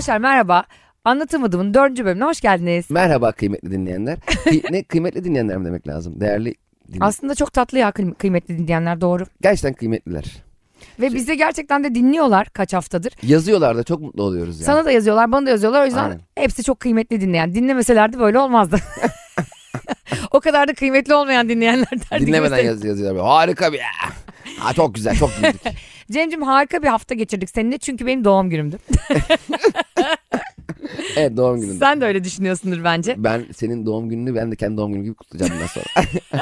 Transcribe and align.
Arkadaşlar 0.00 0.18
merhaba. 0.18 0.64
Anlatamadığımın 1.04 1.74
dördüncü 1.74 2.04
bölümüne 2.04 2.24
hoş 2.24 2.40
geldiniz. 2.40 2.90
Merhaba 2.90 3.32
kıymetli 3.32 3.70
dinleyenler. 3.70 4.18
Kıy- 4.18 4.72
ne 4.72 4.82
kıymetli 4.82 5.24
dinleyenler 5.24 5.56
mi 5.56 5.64
demek 5.64 5.88
lazım? 5.88 6.20
Değerli 6.20 6.54
dinleyenler. 6.88 7.06
Aslında 7.06 7.34
çok 7.34 7.52
tatlı 7.52 7.78
ya 7.78 7.88
kıy- 7.90 8.14
kıymetli 8.14 8.58
dinleyenler 8.58 9.00
doğru. 9.00 9.24
Gerçekten 9.40 9.72
kıymetliler. 9.72 10.24
Ve 11.00 11.14
bizi 11.14 11.36
gerçekten 11.36 11.84
de 11.84 11.94
dinliyorlar 11.94 12.48
kaç 12.50 12.72
haftadır. 12.72 13.12
Yazıyorlar 13.22 13.76
da 13.76 13.82
çok 13.82 14.00
mutlu 14.00 14.22
oluyoruz 14.22 14.56
yani. 14.60 14.66
Sana 14.66 14.84
da 14.84 14.90
yazıyorlar 14.90 15.32
bana 15.32 15.46
da 15.46 15.50
yazıyorlar. 15.50 15.82
O 15.82 15.86
yüzden 15.86 16.04
Aynen. 16.04 16.20
hepsi 16.34 16.64
çok 16.64 16.80
kıymetli 16.80 17.20
dinleyen. 17.20 17.54
Dinlemeselerdi 17.54 18.18
böyle 18.18 18.38
olmazdı. 18.38 18.76
o 20.30 20.40
kadar 20.40 20.68
da 20.68 20.74
kıymetli 20.74 21.14
olmayan 21.14 21.48
dinleyenler 21.48 21.90
derdi. 22.10 22.26
Dinlemeden 22.26 22.64
yaz, 22.64 22.84
yazıyorlar. 22.84 23.26
Harika 23.26 23.72
bir 23.72 23.80
Ha, 24.58 24.72
çok 24.72 24.94
güzel 24.94 25.16
çok 25.16 25.30
güldük. 25.42 25.60
Cem'cim 26.10 26.42
harika 26.42 26.82
bir 26.82 26.88
hafta 26.88 27.14
geçirdik 27.14 27.50
seninle 27.50 27.78
çünkü 27.78 28.06
benim 28.06 28.24
doğum 28.24 28.50
günümdü. 28.50 28.78
Evet 31.20 31.36
doğum 31.36 31.60
gününde. 31.60 31.78
Sen 31.78 32.00
de 32.00 32.04
öyle 32.04 32.24
düşünüyorsundur 32.24 32.84
bence. 32.84 33.14
Ben 33.18 33.44
senin 33.56 33.86
doğum 33.86 34.08
gününü 34.08 34.34
ben 34.34 34.52
de 34.52 34.56
kendi 34.56 34.76
doğum 34.76 34.92
günüm 34.92 35.04
gibi 35.04 35.14
kutlayacağım 35.14 35.52
bundan 35.52 35.66
sonra. 35.66 35.86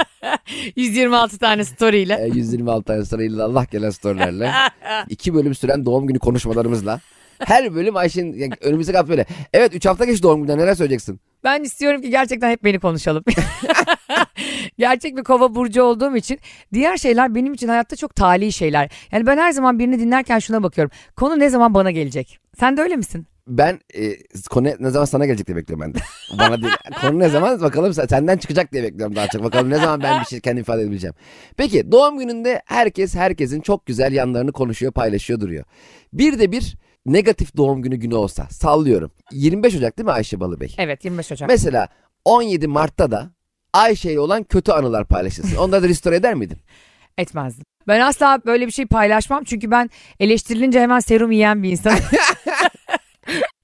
126 0.76 1.38
tane 1.38 1.64
story 1.64 1.98
ile. 1.98 2.18
E, 2.20 2.26
126 2.26 2.84
tane 2.84 3.04
sırayla 3.04 3.44
Allah 3.44 3.64
gelen 3.70 3.90
storylerle. 3.90 4.52
iki 5.08 5.34
bölüm 5.34 5.54
süren 5.54 5.86
doğum 5.86 6.06
günü 6.06 6.18
konuşmalarımızla. 6.18 7.00
Her 7.38 7.74
bölüm 7.74 7.96
Ayşe'nin 7.96 8.32
yani 8.38 8.52
önümüzdeki 8.60 8.98
hafta 8.98 9.10
böyle. 9.10 9.26
Evet 9.52 9.74
3 9.74 9.86
hafta 9.86 10.04
geçti 10.04 10.22
doğum 10.22 10.36
gününden 10.40 10.58
neler 10.58 10.74
söyleyeceksin? 10.74 11.20
Ben 11.44 11.62
istiyorum 11.62 12.02
ki 12.02 12.10
gerçekten 12.10 12.50
hep 12.50 12.64
beni 12.64 12.78
konuşalım. 12.78 13.24
Gerçek 14.78 15.16
bir 15.16 15.24
kova 15.24 15.54
burcu 15.54 15.82
olduğum 15.82 16.16
için 16.16 16.38
diğer 16.72 16.96
şeyler 16.96 17.34
benim 17.34 17.52
için 17.54 17.68
hayatta 17.68 17.96
çok 17.96 18.16
tali 18.16 18.52
şeyler. 18.52 18.90
Yani 19.12 19.26
ben 19.26 19.36
her 19.38 19.52
zaman 19.52 19.78
birini 19.78 19.98
dinlerken 20.00 20.38
şuna 20.38 20.62
bakıyorum. 20.62 20.90
Konu 21.16 21.38
ne 21.38 21.48
zaman 21.48 21.74
bana 21.74 21.90
gelecek? 21.90 22.38
Sen 22.60 22.76
de 22.76 22.80
öyle 22.82 22.96
misin? 22.96 23.26
Ben 23.48 23.80
e, 23.94 24.16
konu 24.50 24.68
ne 24.80 24.90
zaman 24.90 25.04
sana 25.04 25.26
gelecek 25.26 25.46
diye 25.46 25.56
bekliyorum 25.56 25.86
ben 25.86 25.94
de. 25.94 25.98
Bana 26.38 26.62
değil. 26.62 26.72
Konu 27.00 27.18
ne 27.18 27.28
zaman 27.28 27.60
bakalım 27.60 27.94
sen- 27.94 28.06
senden 28.06 28.36
çıkacak 28.36 28.72
diye 28.72 28.82
bekliyorum 28.82 29.16
daha 29.16 29.28
çok. 29.28 29.44
Bakalım 29.44 29.70
ne 29.70 29.76
zaman 29.76 30.02
ben 30.02 30.20
bir 30.20 30.26
şey 30.26 30.40
kendi 30.40 30.60
ifade 30.60 30.82
edebileceğim. 30.82 31.14
Peki 31.56 31.92
doğum 31.92 32.18
gününde 32.18 32.62
herkes 32.66 33.14
herkesin 33.14 33.60
çok 33.60 33.86
güzel 33.86 34.12
yanlarını 34.12 34.52
konuşuyor 34.52 34.92
paylaşıyor 34.92 35.40
duruyor. 35.40 35.64
Bir 36.12 36.38
de 36.38 36.52
bir 36.52 36.76
negatif 37.06 37.56
doğum 37.56 37.82
günü 37.82 37.96
günü 37.96 38.14
olsa 38.14 38.46
sallıyorum. 38.50 39.10
25 39.32 39.74
Ocak 39.76 39.98
değil 39.98 40.04
mi 40.04 40.12
Ayşe 40.12 40.40
Balıbey? 40.40 40.74
Evet 40.78 41.04
25 41.04 41.32
Ocak. 41.32 41.48
Mesela 41.48 41.88
17 42.24 42.66
Mart'ta 42.66 43.10
da 43.10 43.30
Ayşe'yle 43.72 44.20
olan 44.20 44.42
kötü 44.44 44.72
anılar 44.72 45.04
paylaşılsın. 45.04 45.56
Onları 45.56 45.82
da 45.82 45.88
restore 45.88 46.16
eder 46.16 46.34
miydin? 46.34 46.58
Etmezdim. 47.18 47.64
Ben 47.88 48.00
asla 48.00 48.40
böyle 48.46 48.66
bir 48.66 48.72
şey 48.72 48.86
paylaşmam 48.86 49.44
çünkü 49.44 49.70
ben 49.70 49.90
eleştirilince 50.20 50.80
hemen 50.80 51.00
serum 51.00 51.32
yiyen 51.32 51.62
bir 51.62 51.70
insanım. 51.70 51.98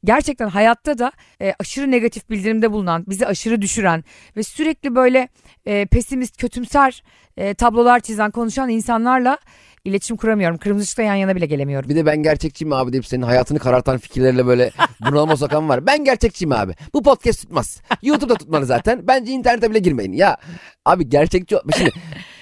Gerçekten 0.04 0.48
hayatta 0.48 0.98
da 0.98 1.12
e, 1.40 1.54
aşırı 1.58 1.90
negatif 1.90 2.30
bildirimde 2.30 2.72
bulunan, 2.72 3.04
bizi 3.08 3.26
aşırı 3.26 3.62
düşüren 3.62 4.04
ve 4.36 4.42
sürekli 4.42 4.94
böyle 4.94 5.28
e, 5.66 5.86
pesimist, 5.86 6.36
kötümser 6.36 7.02
e, 7.36 7.54
tablolar 7.54 8.00
çizen, 8.00 8.30
konuşan 8.30 8.68
insanlarla 8.68 9.38
iletişim 9.84 10.16
kuramıyorum. 10.16 10.58
Kırmızı 10.58 10.84
ışıkta 10.84 11.02
yan 11.02 11.14
yana 11.14 11.36
bile 11.36 11.46
gelemiyorum. 11.46 11.88
Bir 11.88 11.96
de 11.96 12.06
ben 12.06 12.22
gerçekçiyim 12.22 12.72
abi 12.72 12.92
deyip 12.92 13.06
senin 13.06 13.22
hayatını 13.22 13.58
karartan 13.58 13.98
fikirlerle 13.98 14.46
böyle 14.46 14.70
bunalıma 15.00 15.36
sokan 15.36 15.68
var. 15.68 15.86
Ben 15.86 16.04
gerçekçiyim 16.04 16.52
abi. 16.52 16.74
Bu 16.94 17.02
podcast 17.02 17.40
tutmaz. 17.40 17.80
YouTube'da 18.02 18.34
tutmalı 18.34 18.66
zaten. 18.66 19.06
Bence 19.08 19.32
internete 19.32 19.70
bile 19.70 19.78
girmeyin. 19.78 20.12
Ya 20.12 20.36
abi 20.84 21.08
gerçekçi 21.08 21.56
şimdi 21.76 21.90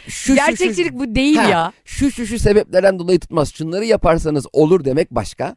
şu, 0.04 0.10
şu, 0.10 0.10
şu, 0.10 0.34
Gerçekçilik 0.34 0.92
bu 0.92 1.14
değil 1.14 1.36
Ha, 1.36 1.48
ya. 1.48 1.72
Şu 1.84 2.10
şu 2.10 2.26
şu 2.26 2.38
sebeplerden 2.38 2.98
dolayı 2.98 3.20
tutmaz. 3.20 3.54
Şunları 3.54 3.84
yaparsanız 3.84 4.46
olur 4.52 4.84
demek 4.84 5.10
başka. 5.10 5.56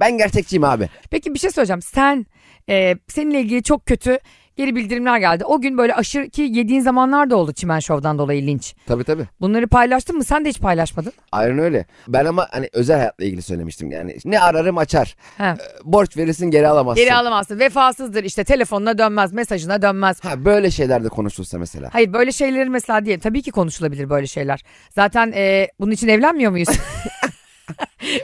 Ben 0.00 0.18
gerçekçiyim 0.18 0.64
abi. 0.64 0.88
Peki 1.10 1.34
bir 1.34 1.38
şey 1.38 1.50
söyleyeceğim. 1.50 1.82
Sen 1.82 2.26
e, 2.68 2.94
seninle 3.08 3.40
ilgili 3.40 3.62
çok 3.62 3.86
kötü 3.86 4.18
geri 4.56 4.74
bildirimler 4.76 5.18
geldi. 5.18 5.44
O 5.44 5.60
gün 5.60 5.78
böyle 5.78 5.94
aşırı 5.94 6.28
ki 6.30 6.42
yediğin 6.42 6.80
zamanlar 6.80 7.30
da 7.30 7.36
oldu 7.36 7.52
Çimen 7.52 7.78
Show'dan 7.80 8.18
dolayı 8.18 8.46
linç. 8.46 8.74
Tabii 8.86 9.04
tabii. 9.04 9.24
Bunları 9.40 9.68
paylaştın 9.68 10.16
mı? 10.16 10.24
Sen 10.24 10.44
de 10.44 10.48
hiç 10.48 10.60
paylaşmadın. 10.60 11.12
Aynen 11.32 11.58
öyle. 11.58 11.86
Ben 12.08 12.24
ama 12.24 12.48
hani 12.50 12.68
özel 12.72 12.96
hayatla 12.98 13.24
ilgili 13.24 13.42
söylemiştim 13.42 13.90
yani. 13.90 14.16
Ne 14.24 14.40
ararım 14.40 14.78
açar. 14.78 15.16
He. 15.38 15.54
Borç 15.84 16.16
verirsin 16.16 16.46
geri 16.50 16.68
alamazsın. 16.68 17.04
Geri 17.04 17.14
alamazsın. 17.14 17.58
Vefasızdır 17.58 18.24
işte 18.24 18.44
telefonuna 18.44 18.98
dönmez, 18.98 19.32
mesajına 19.32 19.82
dönmez. 19.82 20.24
Ha 20.24 20.44
böyle 20.44 20.70
şeyler 20.70 21.04
de 21.04 21.08
konuşulsa 21.08 21.58
mesela. 21.58 21.88
Hayır 21.92 22.12
böyle 22.12 22.32
şeyleri 22.32 22.70
mesela 22.70 23.04
diye 23.04 23.18
tabii 23.18 23.42
ki 23.42 23.50
konuşulabilir 23.50 24.10
böyle 24.10 24.26
şeyler. 24.26 24.64
Zaten 24.90 25.32
e, 25.36 25.68
bunun 25.80 25.90
için 25.90 26.08
evlenmiyor 26.08 26.50
muyuz? 26.50 26.68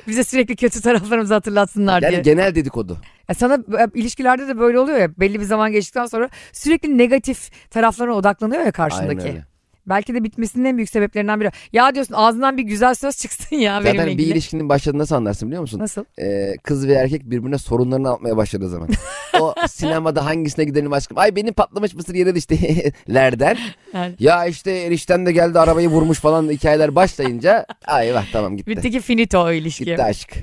Bize 0.08 0.24
sürekli 0.24 0.56
kötü 0.56 0.80
taraflarımızı 0.80 1.34
hatırlatsınlar 1.34 2.02
Yani 2.02 2.12
diye. 2.12 2.20
genel 2.22 2.54
dedikodu. 2.54 2.98
Ya 3.28 3.34
sana 3.34 3.54
e, 3.54 3.86
ilişkilerde 4.00 4.48
de 4.48 4.58
böyle 4.58 4.78
oluyor 4.78 4.98
ya 4.98 5.08
belli 5.20 5.40
bir 5.40 5.44
zaman 5.44 5.72
geçtikten 5.72 6.06
sonra 6.06 6.28
sürekli 6.52 6.98
negatif 6.98 7.70
taraflarına 7.70 8.14
odaklanıyor 8.14 8.58
ya 8.60 8.62
Aynen 8.62 8.72
karşındaki. 8.72 9.28
öyle. 9.28 9.44
Belki 9.86 10.14
de 10.14 10.24
bitmesinin 10.24 10.64
en 10.64 10.76
büyük 10.76 10.90
sebeplerinden 10.90 11.40
biri. 11.40 11.50
Ya 11.72 11.94
diyorsun 11.94 12.14
ağzından 12.14 12.56
bir 12.56 12.62
güzel 12.62 12.94
söz 12.94 13.16
çıksın 13.18 13.56
ya 13.56 13.74
benimle 13.74 13.90
Zaten 13.90 14.06
bir 14.06 14.12
ilgili. 14.12 14.32
ilişkinin 14.32 14.68
başladığını 14.68 14.98
nasıl 15.02 15.14
anlarsın 15.14 15.48
biliyor 15.48 15.60
musun? 15.62 15.78
Nasıl? 15.78 16.04
Ee, 16.20 16.54
kız 16.62 16.88
ve 16.88 16.92
erkek 16.92 17.30
birbirine 17.30 17.58
sorunlarını 17.58 18.10
atmaya 18.12 18.36
başladığı 18.36 18.68
zaman. 18.68 18.88
o 19.40 19.54
sinemada 19.68 20.24
hangisine 20.26 20.64
gidelim 20.64 20.92
aşkım? 20.92 21.18
Ay 21.18 21.36
benim 21.36 21.54
patlamış 21.54 21.94
mısır 21.94 22.14
yere 22.14 22.34
düştü 22.34 22.58
lerden. 23.14 23.56
Yani. 23.94 24.14
Ya 24.18 24.46
işte 24.46 24.70
erişten 24.72 25.26
de 25.26 25.32
geldi 25.32 25.60
arabayı 25.60 25.88
vurmuş 25.88 26.18
falan 26.18 26.50
hikayeler 26.50 26.94
başlayınca 26.94 27.66
ay 27.86 28.14
vah 28.14 28.24
tamam 28.32 28.56
gitti. 28.56 28.70
Bitti 28.70 28.90
ki 28.90 29.00
finito 29.00 29.38
o 29.38 29.52
ilişki. 29.52 29.84
Gitti 29.84 30.02
aşk. 30.02 30.34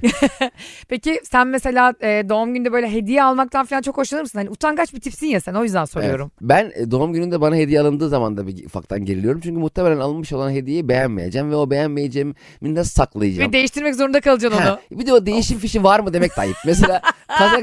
Peki 0.90 1.20
sen 1.24 1.48
mesela 1.48 1.94
e, 2.02 2.30
doğum 2.30 2.54
günde 2.54 2.72
böyle 2.72 2.92
hediye 2.92 3.24
almaktan 3.24 3.66
falan 3.66 3.82
çok 3.82 3.98
hoşlanır 3.98 4.22
mısın? 4.22 4.40
Hani 4.40 4.50
utangaç 4.50 4.94
bir 4.94 5.00
tipsin 5.00 5.28
ya 5.28 5.40
sen 5.42 5.54
o 5.54 5.64
yüzden 5.64 5.86
soruyorum. 5.86 6.32
Evet. 6.42 6.50
Ben 6.50 6.72
e, 6.76 6.92
doğum 6.92 7.14
gününde 7.14 7.42
bana 7.42 7.56
hediye 7.56 7.82
alındığı 7.82 8.10
zaman 8.10 8.38
da 8.38 8.48
bir 8.48 8.66
ufaktan 8.66 9.06
geriliyorum. 9.06 9.42
Çünkü 9.44 9.60
muhtemelen 9.60 10.00
alınmış 10.00 10.34
olan 10.34 10.52
hediyeyi 10.52 10.90
beğenmeyeceğim 10.90 11.52
ve 11.52 11.56
o 11.56 11.70
beğenmeyeceğimi 11.70 12.34
nasıl 12.62 12.92
saklayacağım? 12.92 13.50
Ve 13.50 13.54
değiştirmek 13.54 13.96
zorunda 13.96 14.22
kalacaksın 14.22 14.62
onu. 14.62 14.70
Ha, 14.70 14.80
bir 14.92 15.06
de 15.06 15.14
o 15.14 15.26
değişim 15.26 15.60
fişi 15.60 15.84
var 15.84 16.00
mı 16.00 16.14
demek 16.14 16.38
de 16.38 16.42
ayıp. 16.42 16.58
Mesela 16.66 17.02
kaza, 17.28 17.62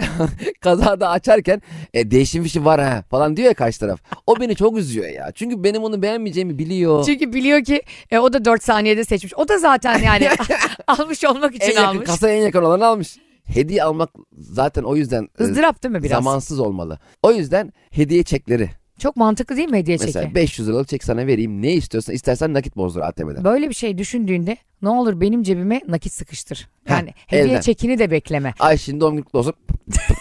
kazada 0.61 1.09
açarken 1.21 1.63
e, 1.95 2.11
değişim 2.11 2.43
fişi 2.43 2.65
var 2.65 2.81
ha 2.81 3.05
falan 3.11 3.37
diyor 3.37 3.49
ya 3.49 3.55
karşı 3.55 3.81
taraf. 3.81 4.01
O 4.27 4.41
beni 4.41 4.57
çok 4.57 4.79
üzüyor 4.79 5.09
ya. 5.09 5.33
Çünkü 5.35 5.65
benim 5.65 5.83
onu 5.85 6.03
beğenmeyeceğimi 6.03 6.59
biliyor. 6.59 7.05
Çünkü 7.05 7.33
biliyor 7.33 7.65
ki 7.65 7.83
e, 8.11 8.19
o 8.19 8.33
da 8.33 8.45
4 8.45 8.63
saniyede 8.65 9.05
seçmiş. 9.05 9.35
O 9.37 9.49
da 9.49 9.59
zaten 9.59 9.99
yani 10.03 10.29
almış 10.87 11.25
olmak 11.25 11.53
en 11.55 11.57
için 11.57 11.67
yakın, 11.81 11.83
almış. 11.85 12.07
kasaya 12.07 12.35
en 12.37 12.43
yakın 12.43 12.63
olanı 12.63 12.87
almış. 12.87 13.17
Hediye 13.45 13.85
almak 13.85 14.11
zaten 14.39 14.83
o 14.83 14.97
yüzden 14.97 15.29
e, 15.41 15.45
Izdırap 15.45 15.83
değil 15.83 15.93
mi 15.93 16.03
biraz? 16.03 16.11
zamansız 16.25 16.61
olmalı. 16.61 16.99
O 17.23 17.33
yüzden 17.33 17.73
hediye 17.91 18.23
çekleri. 18.23 18.71
Çok 18.99 19.17
mantıklı 19.17 19.57
değil 19.57 19.69
mi 19.69 19.79
hediye 19.79 19.97
Mesela 20.01 20.23
çeki? 20.23 20.35
500 20.35 20.69
liralık 20.69 20.89
çek 20.89 21.05
sana 21.05 21.27
vereyim. 21.27 21.63
Ne 21.63 21.73
istiyorsan 21.73 22.15
istersen 22.15 22.55
nakit 22.55 22.77
bozdur 22.77 23.01
ATM'den. 23.01 23.45
Böyle 23.45 23.69
bir 23.69 23.75
şey 23.75 23.99
düşündüğünde 23.99 24.57
ne 24.83 24.89
olur 24.89 25.21
benim 25.21 25.43
cebime 25.43 25.81
nakit 25.89 26.13
sıkıştır. 26.13 26.69
Heh, 26.85 26.91
Yani 26.95 27.15
hediye 27.27 27.45
elden. 27.53 27.61
çekini 27.61 27.99
de 27.99 28.11
bekleme. 28.11 28.55
Ayşe'nin 28.59 29.01
doğum 29.01 29.17
günü 29.17 29.25
olsun. 29.33 29.55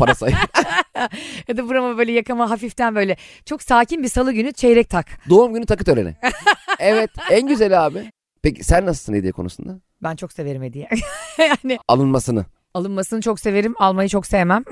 Para 0.00 0.14
say. 0.14 0.32
Ya 1.48 1.56
da 1.56 1.68
burama 1.68 1.98
böyle 1.98 2.12
yakama 2.12 2.50
hafiften 2.50 2.94
böyle 2.94 3.16
çok 3.44 3.62
sakin 3.62 4.02
bir 4.02 4.08
salı 4.08 4.32
günü 4.32 4.52
çeyrek 4.52 4.88
tak. 4.90 5.06
doğum 5.30 5.54
günü 5.54 5.66
takı 5.66 5.84
töreni. 5.84 6.16
evet 6.78 7.10
en 7.30 7.46
güzeli 7.48 7.78
abi. 7.78 8.12
Peki 8.42 8.64
sen 8.64 8.86
nasılsın 8.86 9.14
hediye 9.14 9.32
konusunda? 9.32 9.80
Ben 10.02 10.16
çok 10.16 10.32
severim 10.32 10.62
hediye. 10.62 10.88
yani 11.38 11.78
Alınmasını. 11.88 12.44
alınmasını 12.74 13.20
çok 13.20 13.40
severim, 13.40 13.74
almayı 13.78 14.08
çok 14.08 14.26
sevmem. 14.26 14.64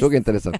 Çok 0.00 0.14
enteresan. 0.14 0.54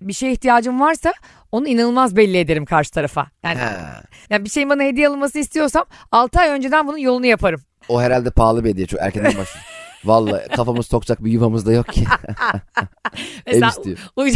bir 0.00 0.12
şeye 0.12 0.32
ihtiyacım 0.32 0.80
varsa 0.80 1.12
onu 1.52 1.68
inanılmaz 1.68 2.16
belli 2.16 2.38
ederim 2.38 2.64
karşı 2.64 2.90
tarafa. 2.90 3.26
Yani, 3.42 3.58
Ha. 3.58 4.02
yani 4.30 4.44
bir 4.44 4.50
şeyin 4.50 4.70
bana 4.70 4.82
hediye 4.82 5.08
alınması 5.08 5.38
istiyorsam 5.38 5.84
6 6.12 6.40
ay 6.40 6.48
önceden 6.48 6.86
bunun 6.86 6.98
yolunu 6.98 7.26
yaparım. 7.26 7.60
O 7.88 8.00
herhalde 8.02 8.30
pahalı 8.30 8.64
bir 8.64 8.70
hediye 8.70 8.86
çok 8.86 9.00
erkenden 9.00 9.30
başlıyor. 9.30 9.64
Vallahi 10.04 10.48
kafamız 10.48 10.88
tokacak 10.88 11.24
bir 11.24 11.30
yuvamız 11.30 11.66
da 11.66 11.72
yok 11.72 11.88
ki. 11.88 12.00
Ev 13.46 13.52
Mesela 13.54 13.68
istiyor. 13.68 13.98
uy- 14.16 14.32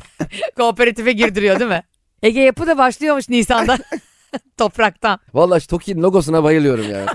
Kooperatife 0.56 1.12
girdiriyor 1.12 1.58
değil 1.60 1.70
mi? 1.70 1.82
Ege 2.22 2.40
Yapı 2.40 2.66
da 2.66 2.78
başlıyormuş 2.78 3.28
Nisan'da. 3.28 3.78
Topraktan. 4.58 5.18
Vallahi 5.34 5.60
şu 5.60 5.66
Toki'nin 5.68 6.02
logosuna 6.02 6.44
bayılıyorum 6.44 6.90
yani. 6.90 7.06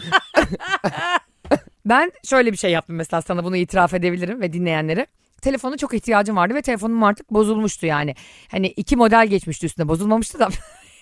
Ben 1.85 2.11
şöyle 2.25 2.51
bir 2.51 2.57
şey 2.57 2.71
yaptım 2.71 2.95
mesela 2.95 3.21
sana 3.21 3.43
bunu 3.43 3.55
itiraf 3.57 3.93
edebilirim 3.93 4.41
ve 4.41 4.53
dinleyenlere. 4.53 5.07
Telefona 5.41 5.77
çok 5.77 5.93
ihtiyacım 5.93 6.35
vardı 6.35 6.53
ve 6.55 6.61
telefonum 6.61 7.03
artık 7.03 7.29
bozulmuştu 7.33 7.85
yani. 7.85 8.15
Hani 8.51 8.67
iki 8.67 8.95
model 8.95 9.27
geçmişti 9.27 9.65
üstüne 9.65 9.87
bozulmamıştı 9.87 10.39
da. 10.39 10.49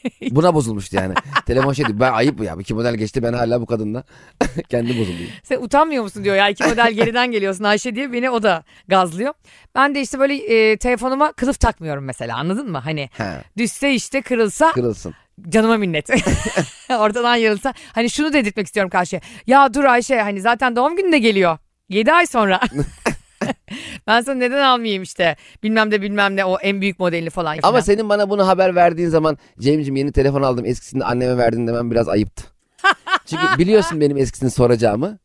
Buna 0.31 0.53
bozulmuştu 0.55 0.95
yani. 0.95 1.13
Telefon 1.45 1.73
şey 1.73 1.85
diyor, 1.85 1.99
ben 1.99 2.13
ayıp 2.13 2.43
ya. 2.43 2.55
İki 2.59 2.73
model 2.73 2.95
geçti 2.95 3.23
ben 3.23 3.33
hala 3.33 3.61
bu 3.61 3.65
kadınla. 3.65 4.03
Kendi 4.69 4.89
bozuluyor. 4.99 5.29
Sen 5.43 5.61
utanmıyor 5.61 6.03
musun 6.03 6.23
diyor 6.23 6.35
ya 6.35 6.49
iki 6.49 6.63
model 6.63 6.91
geriden 6.93 7.31
geliyorsun 7.31 7.63
Ayşe 7.63 7.95
diye 7.95 8.13
beni 8.13 8.29
o 8.29 8.43
da 8.43 8.63
gazlıyor. 8.87 9.33
Ben 9.75 9.95
de 9.95 10.01
işte 10.01 10.19
böyle 10.19 10.35
e, 10.71 10.77
telefonuma 10.77 11.31
kılıf 11.31 11.59
takmıyorum 11.59 12.03
mesela 12.05 12.37
anladın 12.37 12.71
mı? 12.71 12.77
Hani 12.77 13.09
Ha, 13.17 13.41
düşse 13.57 13.93
işte 13.93 14.21
kırılsa 14.21 14.71
kırılsın. 14.71 15.13
canıma 15.49 15.77
minnet. 15.77 16.09
Ortadan 16.89 17.35
yarılsa. 17.35 17.73
Hani 17.93 18.09
şunu 18.09 18.33
dedirtmek 18.33 18.65
istiyorum 18.65 18.89
karşıya. 18.89 19.21
Ya 19.47 19.73
dur 19.73 19.83
Ayşe 19.83 20.21
hani 20.21 20.41
zaten 20.41 20.75
doğum 20.75 20.95
günü 20.95 21.11
de 21.11 21.19
geliyor. 21.19 21.57
7 21.89 22.11
ay 22.13 22.25
sonra. 22.25 22.59
Ben 24.07 24.21
sana 24.21 24.35
neden 24.35 24.61
almayayım 24.63 25.03
işte 25.03 25.35
bilmem 25.63 25.91
de 25.91 26.01
bilmem 26.01 26.35
ne 26.35 26.45
o 26.45 26.57
en 26.59 26.81
büyük 26.81 26.99
modelini 26.99 27.29
falan. 27.29 27.51
Ama 27.51 27.71
filan. 27.71 27.79
senin 27.79 28.09
bana 28.09 28.29
bunu 28.29 28.47
haber 28.47 28.75
verdiğin 28.75 29.09
zaman 29.09 29.37
Cem'ciğim 29.59 29.95
yeni 29.95 30.11
telefon 30.11 30.41
aldım 30.41 30.65
eskisini 30.65 31.03
anneme 31.03 31.37
verdin 31.37 31.67
demem 31.67 31.91
biraz 31.91 32.09
ayıptı. 32.09 32.43
Çünkü 33.25 33.43
biliyorsun 33.57 34.01
benim 34.01 34.17
eskisini 34.17 34.51
soracağımı. 34.51 35.19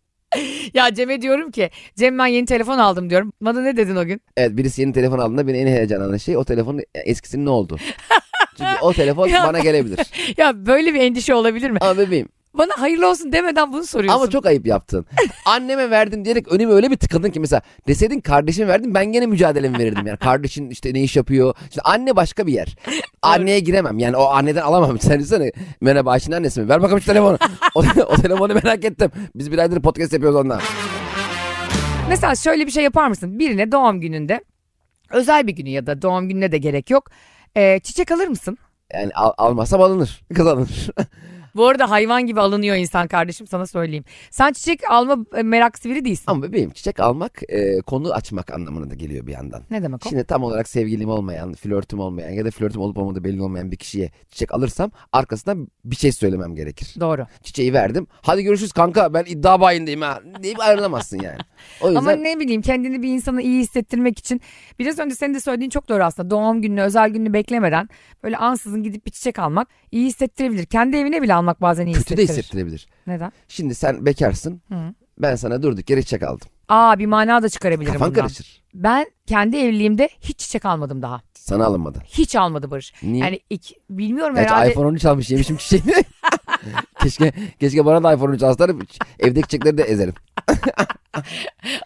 Ya 0.74 0.94
Cem'e 0.94 1.22
diyorum 1.22 1.50
ki 1.50 1.70
Cem 1.96 2.18
ben 2.18 2.26
yeni 2.26 2.46
telefon 2.46 2.78
aldım 2.78 3.10
diyorum. 3.10 3.32
Bana 3.40 3.60
ne 3.60 3.76
dedin 3.76 3.96
o 3.96 4.04
gün? 4.04 4.20
Evet 4.36 4.56
birisi 4.56 4.80
yeni 4.80 4.92
telefon 4.92 5.18
aldığında 5.18 5.46
beni 5.46 5.56
en 5.58 5.66
heyecanlanan 5.66 6.16
şey 6.16 6.36
o 6.36 6.44
telefonun 6.44 6.82
eskisinin 6.94 7.46
ne 7.46 7.50
oldu? 7.50 7.76
Çünkü 8.58 8.70
o 8.82 8.92
telefon 8.92 9.28
Ya. 9.28 9.44
bana 9.44 9.58
gelebilir. 9.60 9.98
Ya 10.36 10.66
böyle 10.66 10.94
bir 10.94 11.00
endişe 11.00 11.34
olabilir 11.34 11.70
mi? 11.70 11.78
Ama 11.80 11.98
bebeğim 11.98 12.28
Bana 12.54 12.70
hayırlı 12.78 13.10
olsun 13.10 13.32
demeden 13.32 13.72
bunu 13.72 13.84
soruyorsun. 13.86 14.20
ama 14.20 14.30
çok 14.30 14.46
ayıp 14.46 14.66
yaptın. 14.66 15.06
Anneme 15.46 15.90
verdin 15.90 16.24
diyerek 16.24 16.52
önüme 16.52 16.72
öyle 16.72 16.90
bir 16.90 16.96
tıkadın 16.96 17.30
ki 17.30 17.40
mesela 17.40 17.62
deseydin 17.88 18.20
kardeşime 18.20 18.68
verdim 18.68 18.94
ben 18.94 19.12
gene 19.12 19.26
mücadelemi 19.26 19.78
verirdim. 19.78 20.06
Yani 20.06 20.18
kardeşin 20.18 20.70
işte 20.70 20.94
ne 20.94 21.02
iş 21.02 21.16
yapıyor. 21.16 21.54
İşte 21.68 21.80
anne 21.84 22.16
başka 22.16 22.46
bir 22.46 22.52
yer. 22.52 22.76
Anneye 23.22 23.60
giremem 23.60 23.98
yani 23.98 24.16
o 24.16 24.24
anneden 24.24 24.62
alamam. 24.62 24.98
Sen 25.00 25.18
düşünsene 25.18 25.52
merhaba 25.80 26.10
Ayşe'nin 26.10 26.36
annesi 26.36 26.60
mi? 26.60 26.68
Ver 26.68 26.82
bakalım 26.82 27.00
şu 27.00 27.06
telefonu. 27.06 27.38
o, 27.74 27.84
o 28.06 28.16
telefonu 28.16 28.54
merak 28.54 28.84
ettim. 28.84 29.10
Biz 29.34 29.52
bir 29.52 29.58
aydır 29.58 29.82
podcast 29.82 30.12
yapıyoruz 30.12 30.36
onunla. 30.40 30.60
Mesela 32.08 32.34
şöyle 32.34 32.66
bir 32.66 32.70
şey 32.70 32.84
yapar 32.84 33.08
mısın? 33.08 33.38
Birine 33.38 33.72
doğum 33.72 34.00
gününde 34.00 34.44
özel 35.10 35.46
bir 35.46 35.52
günü 35.52 35.68
ya 35.68 35.86
da 35.86 36.02
doğum 36.02 36.28
gününe 36.28 36.52
de 36.52 36.58
gerek 36.58 36.90
yok. 36.90 37.10
Ee, 37.56 37.80
çiçek 37.82 38.10
alır 38.12 38.28
mısın? 38.28 38.58
Yani 38.94 39.12
al, 39.14 39.32
almazsam 39.38 39.80
alınır. 39.80 40.20
Kız 40.34 40.46
alınır. 40.46 40.88
Bu 41.56 41.66
arada 41.66 41.90
hayvan 41.90 42.26
gibi 42.26 42.40
alınıyor 42.40 42.76
insan 42.76 43.08
kardeşim 43.08 43.46
sana 43.46 43.66
söyleyeyim. 43.66 44.04
Sen 44.30 44.52
çiçek 44.52 44.90
alma 44.90 45.16
e, 45.36 45.42
meraklısı 45.42 45.88
biri 45.88 46.04
değilsin. 46.04 46.24
Ama 46.26 46.42
bebeğim 46.42 46.70
çiçek 46.70 47.00
almak 47.00 47.42
e, 47.48 47.80
konu 47.80 48.12
açmak 48.12 48.52
anlamına 48.52 48.90
da 48.90 48.94
geliyor 48.94 49.26
bir 49.26 49.32
yandan. 49.32 49.62
Ne 49.70 49.82
demek 49.82 50.06
o? 50.06 50.08
Şimdi 50.08 50.24
tam 50.24 50.42
olarak 50.42 50.68
sevgilim 50.68 51.08
olmayan, 51.08 51.54
flörtüm 51.54 51.98
olmayan 51.98 52.30
ya 52.30 52.44
da 52.44 52.50
flörtüm 52.50 52.80
olup 52.80 52.98
olmadığı 52.98 53.24
belli 53.24 53.42
olmayan 53.42 53.72
bir 53.72 53.76
kişiye 53.76 54.10
çiçek 54.30 54.54
alırsam 54.54 54.90
arkasından 55.12 55.68
bir 55.84 55.96
şey 55.96 56.12
söylemem 56.12 56.54
gerekir. 56.54 56.94
Doğru. 57.00 57.26
Çiçeği 57.42 57.72
verdim. 57.72 58.06
Hadi 58.22 58.42
görüşürüz 58.42 58.72
kanka 58.72 59.14
ben 59.14 59.24
iddia 59.26 59.60
bayindeyim 59.60 60.00
ha 60.00 60.20
deyip 60.42 60.60
ayrılamazsın 60.60 61.20
yani. 61.22 61.38
O 61.80 61.86
yüzden 61.86 62.00
Ama 62.00 62.12
ne 62.12 62.40
bileyim 62.40 62.62
kendini 62.62 63.02
bir 63.02 63.08
insana 63.08 63.42
iyi 63.42 63.60
hissettirmek 63.60 64.18
için 64.18 64.40
biraz 64.78 64.98
önce 64.98 65.14
senin 65.14 65.34
de 65.34 65.40
söylediğin 65.40 65.70
çok 65.70 65.88
doğru 65.88 66.04
aslında. 66.04 66.30
Doğum 66.30 66.62
gününü, 66.62 66.82
özel 66.82 67.10
gününü 67.10 67.32
beklemeden 67.32 67.88
böyle 68.22 68.36
ansızın 68.36 68.82
gidip 68.82 69.06
bir 69.06 69.10
çiçek 69.10 69.38
almak 69.38 69.68
iyi 69.90 70.06
hissettirebilir. 70.06 70.66
Kendi 70.66 70.96
evine 70.96 71.22
bile 71.22 71.34
almak 71.42 71.62
bazen 71.62 71.86
iyi 71.86 71.94
kötü 71.94 72.16
de 72.16 72.22
hissettirebilir. 72.22 72.86
Neden? 73.06 73.32
Şimdi 73.48 73.74
sen 73.74 74.06
bekarsın. 74.06 74.62
Hı. 74.72 74.94
Ben 75.18 75.34
sana 75.34 75.62
durduk 75.62 75.90
yere 75.90 76.02
çiçek 76.02 76.22
aldım. 76.22 76.48
Aa 76.68 76.98
bir 76.98 77.06
mana 77.06 77.42
da 77.42 77.48
çıkarabilirim 77.48 77.92
Kafan 77.92 78.10
bundan. 78.10 78.20
karışır. 78.20 78.62
Ben 78.74 79.06
kendi 79.26 79.56
evliliğimde 79.56 80.08
hiç 80.20 80.38
çiçek 80.38 80.64
almadım 80.64 81.02
daha. 81.02 81.20
Sana 81.34 81.64
alınmadı. 81.64 81.98
Hiç 82.06 82.36
almadı 82.36 82.70
Barış. 82.70 82.92
Niye? 83.02 83.24
Yani 83.24 83.40
iki, 83.50 83.74
bilmiyorum 83.90 84.34
Gerçi 84.34 84.50
herhalde. 84.54 84.70
iPhone 84.70 84.86
13 84.86 85.04
almış 85.04 85.30
yemişim 85.30 85.56
çiçeğini. 85.56 86.04
keşke 87.02 87.32
keşke 87.60 87.84
bana 87.84 88.02
da 88.02 88.14
iPhone 88.14 88.30
13 88.30 88.42
alsalar 88.42 88.70
evdeki 89.18 89.48
çiçekleri 89.48 89.78
de 89.78 89.82
ezerim. 89.82 90.14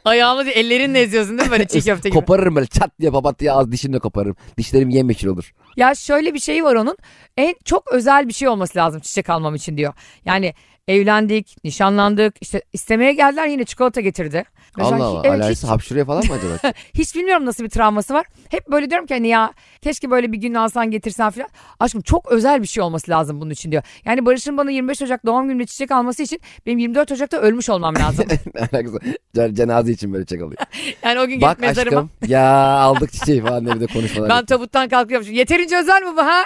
Ayağımı 0.04 0.50
ellerinle 0.50 1.00
eziyorsun 1.00 1.38
değil 1.38 1.48
mi 1.48 1.52
böyle 1.52 1.66
çiğ 1.66 1.80
köfte 1.82 2.08
gibi? 2.08 2.18
Koparırım 2.18 2.56
böyle 2.56 2.66
çat 2.66 2.90
diye 3.00 3.10
papatya 3.10 3.54
ağız 3.54 3.72
dişimle 3.72 3.98
koparırım. 3.98 4.36
Dişlerim 4.58 4.88
yemyeşil 4.88 5.26
olur. 5.28 5.52
Ya 5.76 5.94
şöyle 5.94 6.34
bir 6.34 6.38
şey 6.38 6.64
var 6.64 6.74
onun. 6.74 6.96
En 7.36 7.54
çok 7.64 7.92
özel 7.92 8.28
bir 8.28 8.32
şey 8.32 8.48
olması 8.48 8.78
lazım 8.78 9.00
çiçek 9.00 9.30
almam 9.30 9.54
için 9.54 9.76
diyor. 9.76 9.94
Yani 10.24 10.54
evlendik, 10.88 11.56
nişanlandık, 11.64 12.34
işte 12.40 12.62
istemeye 12.72 13.12
geldiler 13.12 13.46
yine 13.46 13.64
çikolata 13.64 14.00
getirdi. 14.00 14.44
Mesela 14.78 14.96
Allah 14.96 15.04
Allah. 15.04 15.22
evet, 15.24 15.40
Alerjisi 15.42 15.62
hiç, 15.62 15.70
hapşırıyor 15.70 16.06
falan 16.06 16.26
mı 16.26 16.34
acaba? 16.34 16.72
hiç 16.94 17.14
bilmiyorum 17.14 17.46
nasıl 17.46 17.64
bir 17.64 17.68
travması 17.68 18.14
var. 18.14 18.26
Hep 18.50 18.68
böyle 18.70 18.90
diyorum 18.90 19.06
ki 19.06 19.14
hani 19.14 19.28
ya 19.28 19.52
keşke 19.82 20.10
böyle 20.10 20.32
bir 20.32 20.38
gün 20.38 20.54
alsan 20.54 20.90
getirsen 20.90 21.30
falan. 21.30 21.48
Aşkım 21.80 22.00
çok 22.00 22.32
özel 22.32 22.62
bir 22.62 22.66
şey 22.66 22.82
olması 22.82 23.10
lazım 23.10 23.40
bunun 23.40 23.50
için 23.50 23.70
diyor. 23.72 23.82
Yani 24.04 24.26
Barış'ın 24.26 24.56
bana 24.56 24.70
25 24.70 25.02
Ocak 25.02 25.26
doğum 25.26 25.46
günümde 25.46 25.66
çiçek 25.66 25.90
alması 25.90 26.22
için 26.22 26.40
benim 26.66 26.78
24 26.78 27.12
Ocak'ta 27.12 27.36
ölmüş 27.36 27.70
olmam 27.70 27.94
lazım. 27.96 28.26
alakası? 28.58 28.98
Cen- 29.36 29.54
Cenaze 29.54 29.92
için 29.92 30.12
böyle 30.12 30.24
çiçek 30.24 30.42
alıyor. 30.42 30.58
Yani 31.02 31.20
o 31.20 31.26
gün 31.26 31.40
Bak 31.40 31.48
gelip 31.58 31.60
mezarıma 31.60 32.00
aşkım 32.00 32.10
ya 32.28 32.50
aldık 32.78 33.12
çiçeği 33.12 33.42
falan 33.42 33.64
diye 33.64 33.74
bir 33.74 33.80
de 33.80 33.86
konuşmalar. 33.86 34.28
ben 34.30 34.44
tabuttan 34.44 34.88
kalkıyormuşum. 34.88 35.34
Yeterince 35.34 35.76
özel 35.76 36.02
mi 36.02 36.16
bu 36.16 36.22
ha? 36.22 36.42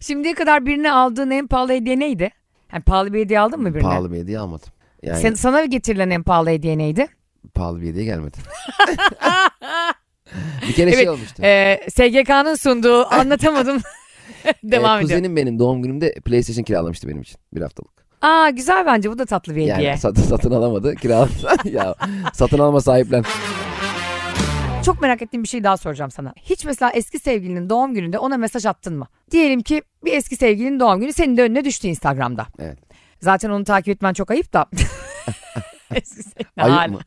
Şimdiye 0.00 0.34
kadar 0.34 0.66
birine 0.66 0.92
aldığın 0.92 1.30
en 1.30 1.46
pahalı 1.46 1.72
hediye 1.72 1.98
neydi? 1.98 2.30
Yani 2.74 2.82
pahalı 2.84 3.12
bir 3.12 3.20
hediye 3.20 3.40
aldın 3.40 3.60
mı 3.62 3.68
birine? 3.74 3.82
Pahalı 3.82 4.12
bir 4.12 4.18
hediye 4.18 4.38
almadım. 4.38 4.68
Yani 5.02 5.20
Sen, 5.20 5.34
sana 5.34 5.64
getirilen 5.64 6.10
en 6.10 6.22
pahalı 6.22 6.50
hediye 6.50 6.78
neydi? 6.78 7.06
pahalı 7.54 7.80
bir 7.80 7.86
hediye 7.86 8.04
gelmedi. 8.04 8.36
bir 10.68 10.72
kere 10.72 10.90
şey 10.92 10.98
Evet, 11.00 11.08
olmuştu. 11.08 11.42
Ee, 11.42 11.80
SGK'nın 11.90 12.54
sunduğu 12.54 13.06
anlatamadım. 13.14 13.80
Devam 14.64 15.00
Ee, 15.00 15.04
ediyor. 15.04 15.18
Kuzenim 15.18 15.36
benim 15.36 15.58
doğum 15.58 15.82
günümde 15.82 16.14
PlayStation 16.14 16.64
kiralamıştı 16.64 17.08
benim 17.08 17.22
için 17.22 17.36
bir 17.54 17.60
haftalık. 17.62 17.90
Aa 18.22 18.50
güzel 18.50 18.86
bence 18.86 19.10
bu 19.10 19.18
da 19.18 19.26
tatlı 19.26 19.56
bir 19.56 19.62
hediye. 19.62 19.88
Yani 19.88 19.98
satın, 19.98 20.22
satın 20.22 20.50
alamadı 20.50 20.94
kiraladı. 20.94 21.30
ya 21.64 21.94
satın 22.34 22.58
alma 22.58 22.80
sahiplen. 22.80 23.24
Çok 24.84 25.00
merak 25.02 25.22
ettiğim 25.22 25.42
bir 25.42 25.48
şey 25.48 25.64
daha 25.64 25.76
soracağım 25.76 26.10
sana. 26.10 26.34
Hiç 26.36 26.64
mesela 26.64 26.90
eski 26.90 27.18
sevgilinin 27.18 27.70
doğum 27.70 27.94
gününde 27.94 28.18
ona 28.18 28.36
mesaj 28.36 28.66
attın 28.66 28.96
mı? 28.98 29.06
Diyelim 29.30 29.60
ki 29.62 29.82
bir 30.04 30.12
eski 30.12 30.36
sevgilinin 30.36 30.80
doğum 30.80 31.00
günü 31.00 31.12
senin 31.12 31.36
de 31.36 31.42
önüne 31.42 31.64
düştü 31.64 31.88
Instagram'da. 31.88 32.46
Evet. 32.58 32.78
Zaten 33.20 33.50
onu 33.50 33.64
takip 33.64 33.88
etmen 33.88 34.12
çok 34.12 34.30
ayıp 34.30 34.52
da. 34.52 34.66
eski 35.94 36.22
sevgilin 36.22 36.46
Ayıp 36.56 36.76
hala. 36.76 36.88
mı? 36.88 37.00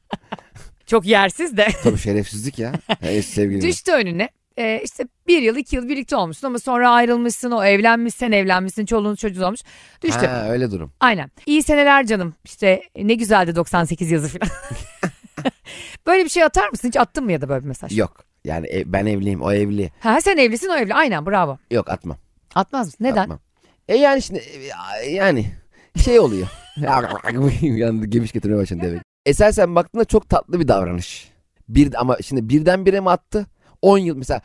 Çok 0.85 1.05
yersiz 1.05 1.57
de. 1.57 1.67
Tabii 1.83 1.97
şerefsizlik 1.97 2.59
ya. 2.59 2.71
ya 2.89 3.11
eski 3.11 3.31
sevgilim. 3.31 3.61
Düştü 3.61 3.91
önüne. 3.91 4.29
Ee, 4.57 4.81
işte 4.83 5.07
bir 5.27 5.41
yıl 5.41 5.55
iki 5.55 5.75
yıl 5.75 5.89
birlikte 5.89 6.15
olmuşsun 6.15 6.47
ama 6.47 6.59
sonra 6.59 6.89
ayrılmışsın 6.91 7.51
o 7.51 7.63
evlenmişsin 7.63 8.31
evlenmişsin 8.31 8.85
çoluğun 8.85 9.15
çocuğun 9.15 9.41
olmuş. 9.43 9.59
Düştü. 10.03 10.25
Ha, 10.27 10.45
öyle 10.49 10.71
durum. 10.71 10.91
Aynen. 10.99 11.31
İyi 11.45 11.63
seneler 11.63 12.05
canım. 12.05 12.33
İşte 12.45 12.81
ne 12.95 13.13
güzeldi 13.13 13.55
98 13.55 14.11
yazı 14.11 14.39
falan. 14.39 14.51
böyle 16.07 16.23
bir 16.23 16.29
şey 16.29 16.43
atar 16.43 16.69
mısın? 16.69 16.87
Hiç 16.87 16.97
attın 16.97 17.23
mı 17.23 17.31
ya 17.31 17.41
da 17.41 17.49
böyle 17.49 17.63
bir 17.63 17.67
mesaj? 17.67 17.97
Yok. 17.97 18.17
Yani 18.43 18.67
ev- 18.67 18.83
ben 18.85 19.05
evliyim 19.05 19.41
o 19.41 19.51
evli. 19.51 19.91
Ha 19.99 20.21
sen 20.21 20.37
evlisin 20.37 20.69
o 20.69 20.75
evli. 20.75 20.93
Aynen 20.93 21.25
bravo. 21.25 21.57
Yok 21.71 21.89
atmam. 21.89 22.17
Atmaz 22.55 22.85
mısın? 22.87 22.97
Neden? 23.03 23.21
Atmam. 23.21 23.39
E 23.87 23.95
yani 23.97 24.21
şimdi 24.21 24.41
e, 25.03 25.09
yani 25.11 25.45
şey 26.03 26.19
oluyor. 26.19 26.47
Yandı 27.61 28.05
gemiş 28.05 28.31
getirmeye 28.31 28.57
başladı 28.61 28.79
demek. 28.83 29.01
Esasen 29.25 29.75
baktığında 29.75 30.05
çok 30.05 30.29
tatlı 30.29 30.59
bir 30.59 30.67
davranış. 30.67 31.31
Bir 31.69 32.01
ama 32.01 32.17
şimdi 32.21 32.49
birdenbire 32.49 32.99
mi 32.99 33.09
attı? 33.09 33.45
10 33.81 33.97
yıl 33.97 34.17
mesela 34.17 34.41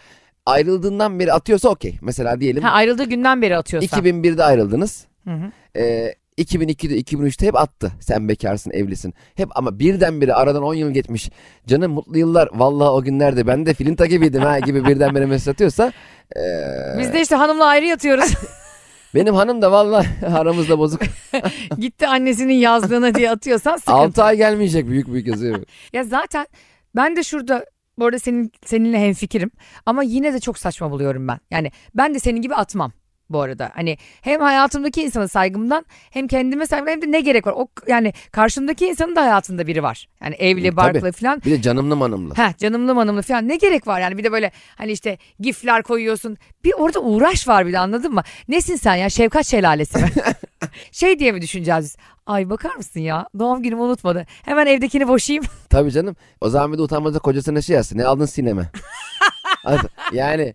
ayrıldığından 0.47 1.19
beri 1.19 1.33
atıyorsa 1.33 1.69
okey. 1.69 1.99
Mesela 2.02 2.40
diyelim 2.40 2.62
Ha, 2.62 2.71
ayrıldığı 2.71 3.04
günden 3.04 3.42
beri 3.42 3.57
atıyorsan. 3.57 4.00
2001'de 4.00 4.45
ayrıldınız. 4.45 5.07
Hı 5.25 5.31
hı. 5.31 5.52
Ee, 5.78 6.14
2002'de 6.43 7.01
2003'te 7.01 7.47
hep 7.47 7.57
attı. 7.57 7.93
Sen 8.01 8.29
bekarsın, 8.29 8.71
evlisin. 8.71 9.15
Hep 9.35 9.49
ama 9.55 9.79
birdenbire 9.79 10.35
aradan 10.35 10.63
10 10.63 10.75
yıl 10.75 10.91
geçmiş. 10.91 11.31
Canım 11.67 11.93
mutlu 11.93 12.19
yıllar. 12.19 12.49
Vallahi 12.53 12.89
o 12.89 13.03
günlerde 13.03 13.47
ben 13.47 13.67
de 13.67 13.75
filinta 13.75 14.07
gibiydim 14.07 14.43
ha 14.43 14.59
gibi 14.59 14.85
birdenbire 14.85 15.27
mesaj 15.27 15.53
atıyorsa. 15.53 15.93
ee, 16.37 16.99
Biz 16.99 17.13
de 17.13 17.21
işte 17.21 17.35
hanımla 17.37 17.65
ayrı 17.65 17.87
yatıyoruz. 17.87 18.35
benim 19.15 19.35
hanım 19.35 19.63
da 19.63 19.73
vallahi 19.73 20.27
aramızda 20.27 20.79
bozuk. 20.79 21.01
Gitti 21.79 22.07
annesinin 22.09 22.55
yazdığına 22.55 23.15
diye 23.15 23.31
atıyorsan 23.31 23.77
sıkıntı. 23.77 23.99
6 23.99 24.23
ay 24.25 24.37
gelmeyecek 24.37 24.89
büyük 24.89 25.09
büyük 25.13 25.27
yazıyor. 25.27 25.63
Ya 25.93 26.05
zaten 26.05 26.47
ben 26.97 27.17
de 27.17 27.23
şurada 27.23 27.65
bu 27.99 28.05
arada 28.05 28.19
senin, 28.19 28.53
seninle 28.67 28.99
hemfikirim 28.99 29.51
ama 29.87 30.03
yine 30.03 30.33
de 30.33 30.41
çok 30.41 30.59
saçma 30.59 30.91
buluyorum 30.91 31.29
ben. 31.29 31.39
Yani 31.51 31.71
ben 31.95 32.15
de 32.15 32.19
senin 32.19 32.43
gibi 32.43 32.55
atmam 32.55 32.93
bu 33.33 33.41
arada. 33.41 33.71
Hani 33.75 33.99
hem 34.21 34.41
hayatımdaki 34.41 35.03
insana 35.03 35.29
saygımdan 35.29 35.85
hem 36.11 36.29
kendime 36.29 36.67
saygımdan 36.67 36.93
hem 36.93 37.03
de 37.03 37.12
ne 37.12 37.21
gerek 37.21 37.47
var? 37.47 37.53
O 37.57 37.69
yani 37.89 38.12
karşımdaki 38.33 38.87
insanın 38.87 39.17
da 39.17 39.23
hayatında 39.23 39.67
biri 39.67 39.83
var. 39.83 40.09
Yani 40.23 40.35
evli, 40.35 40.62
Tabii. 40.62 40.77
barklı 40.77 41.12
falan. 41.12 41.43
Bir 41.47 41.51
de 41.51 41.62
canımlı 41.62 41.97
manımlı. 41.97 42.35
Heh 42.35 42.59
canımlı 42.59 42.95
manımlı 42.95 43.23
falan 43.23 43.49
ne 43.49 43.57
gerek 43.57 43.87
var 43.87 44.01
yani 44.01 44.19
bir 44.19 44.25
de 44.25 44.33
böyle 44.33 44.53
hani 44.77 44.93
işte 44.93 45.19
gifler 45.41 45.83
koyuyorsun. 45.83 46.37
Bir 46.65 46.73
orada 46.73 47.01
uğraş 47.01 47.49
var 47.49 47.67
bir 47.67 47.73
de 47.73 47.79
anladın 47.79 48.15
mı? 48.15 48.23
Nesin 48.49 48.77
sen 48.77 48.95
ya 48.95 49.11
Şefkat 49.11 49.47
Şelalesi 49.47 49.99
mi? 49.99 50.11
şey 50.93 51.19
diye 51.19 51.33
mi 51.33 51.43
düşüneceğiz 51.43 51.85
biz? 51.85 51.97
Ay 52.27 52.51
bakar 52.51 52.75
mısın 52.75 53.01
ya 53.01 53.29
doğum 53.39 53.62
günümü 53.62 53.83
unutmadı. 53.83 54.27
Hemen 54.45 54.67
evdekini 54.67 55.09
boşayayım. 55.09 55.45
Tabii 55.71 55.93
canım. 55.93 56.17
O 56.41 56.49
zaman 56.49 56.73
bir 56.73 56.79
de 56.79 56.83
utanmaca 56.83 57.19
kocasına 57.19 57.62
şey 57.62 57.77
yazsın. 57.77 57.99
Ne 57.99 58.05
aldın 58.05 58.27
sineme? 58.27 58.71
yani 60.12 60.55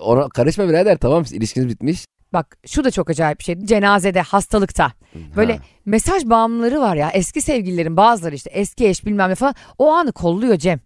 ona 0.00 0.28
karışma 0.28 0.68
birader 0.68 0.98
tamam 0.98 1.24
ilişkiniz 1.32 1.68
bitmiş. 1.68 2.04
Bak 2.32 2.56
şu 2.66 2.84
da 2.84 2.90
çok 2.90 3.10
acayip 3.10 3.38
bir 3.38 3.44
şey. 3.44 3.58
Cenazede, 3.58 4.20
hastalıkta. 4.20 4.92
Böyle 5.36 5.52
Ha. 5.56 5.62
mesaj 5.84 6.24
bağımlıları 6.24 6.80
var 6.80 6.96
ya. 6.96 7.10
Eski 7.10 7.40
sevgililerin 7.42 7.96
bazıları 7.96 8.34
işte 8.34 8.50
eski 8.50 8.88
eş 8.88 9.06
bilmem 9.06 9.30
ne 9.30 9.34
falan. 9.34 9.54
O 9.78 9.92
anı 9.92 10.12
kolluyor 10.12 10.56
Cem. 10.56 10.80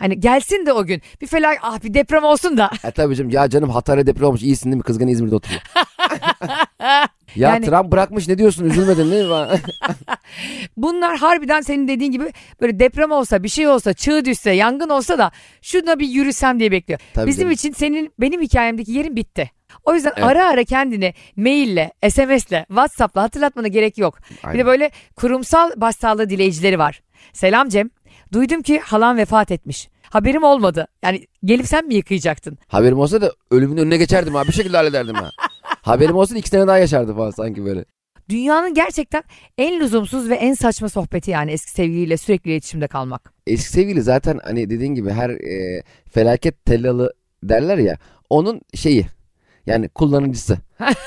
Hani 0.00 0.20
gelsin 0.20 0.66
de 0.66 0.72
o 0.72 0.84
gün. 0.84 1.02
Bir 1.20 1.26
felak 1.26 1.58
ah 1.62 1.82
bir 1.84 1.94
deprem 1.94 2.24
olsun 2.24 2.56
da. 2.56 2.70
E 2.84 2.90
tabii 2.90 3.16
canım 3.16 3.30
ya 3.30 3.48
canım 3.50 3.70
Hatay'da 3.70 4.06
deprem 4.06 4.26
olmuş 4.28 4.42
iyisin 4.42 4.64
değil 4.66 4.76
mi? 4.76 4.82
Kızgın 4.82 5.06
İzmir'de 5.08 5.34
oturuyor. 5.34 5.60
Ya 7.36 7.48
Yani- 7.50 7.66
Trump 7.66 7.92
bırakmış 7.92 8.28
ne 8.28 8.38
diyorsun 8.38 8.64
üzülmedin 8.64 9.10
değil 9.10 9.26
mi? 9.28 9.46
Bunlar 10.76 11.16
harbiden 11.18 11.60
senin 11.60 11.88
dediğin 11.88 12.12
gibi 12.12 12.32
böyle 12.60 12.80
deprem 12.80 13.10
olsa 13.10 13.42
bir 13.42 13.48
şey 13.48 13.68
olsa 13.68 13.92
çığ 13.92 14.24
düşse 14.24 14.50
yangın 14.50 14.88
olsa 14.88 15.18
da 15.18 15.30
şuna 15.62 15.98
bir 15.98 16.08
yürüsem 16.08 16.60
diye 16.60 16.70
bekliyor. 16.72 17.00
Tabii 17.14 17.26
Bizim 17.26 17.40
canım. 17.42 17.52
için 17.52 17.72
senin 17.72 18.12
benim 18.20 18.40
hikayemdeki 18.42 18.92
yerin 18.92 19.16
bitti. 19.16 19.50
O 19.84 19.94
yüzden 19.94 20.12
Evet. 20.16 20.24
ara 20.28 20.48
ara 20.48 20.64
kendini 20.64 21.14
maille, 21.36 21.92
SMS'le, 22.10 22.64
WhatsApp'la 22.68 23.22
hatırlatmana 23.22 23.68
gerek 23.68 23.98
yok. 23.98 24.18
Bir 24.30 24.48
Aynen. 24.48 24.58
de 24.60 24.66
böyle 24.66 24.90
kurumsal 25.16 25.70
başsağlığı 25.76 26.30
dileyicileri 26.30 26.78
var. 26.78 27.02
Selam 27.32 27.68
Cem. 27.68 27.90
Duydum 28.32 28.62
ki 28.62 28.78
halan 28.78 29.16
vefat 29.16 29.50
etmiş. 29.50 29.88
Haberim 30.02 30.42
olmadı. 30.42 30.86
Yani 31.02 31.26
gelip 31.44 31.66
sen 31.66 31.86
mi 31.86 31.94
yıkayacaktın? 31.94 32.58
Haberim 32.68 32.98
olsa 32.98 33.20
da 33.20 33.32
ölümün 33.50 33.76
önüne 33.76 33.96
geçerdim 33.96 34.34
ha 34.34 34.44
bir 34.46 34.52
şekilde 34.52 34.76
hallederdim 34.76 35.14
ha. 35.14 35.30
Haberim 35.82 36.16
olsa 36.16 36.34
da 36.34 36.38
iki 36.38 36.48
sene 36.48 36.66
daha 36.66 36.78
yaşardı 36.78 37.14
falan 37.14 37.30
sanki 37.30 37.64
böyle. 37.64 37.84
Dünyanın 38.28 38.74
gerçekten 38.74 39.22
en 39.58 39.80
lüzumsuz 39.80 40.28
ve 40.28 40.34
en 40.34 40.54
saçma 40.54 40.88
sohbeti 40.88 41.30
yani 41.30 41.50
eski 41.52 41.70
sevgiliyle 41.70 42.16
sürekli 42.16 42.50
iletişimde 42.50 42.88
kalmak. 42.88 43.32
Eski 43.46 43.68
sevgili 43.72 44.02
zaten 44.02 44.40
hani 44.44 44.70
dediğin 44.70 44.94
gibi 44.94 45.10
her 45.10 45.30
e, 45.30 45.82
felaket 46.10 46.64
tellalı 46.64 47.12
derler 47.42 47.78
ya 47.78 47.98
onun 48.30 48.60
şeyi 48.74 49.06
yani 49.66 49.88
kullanıcısı. 49.88 50.58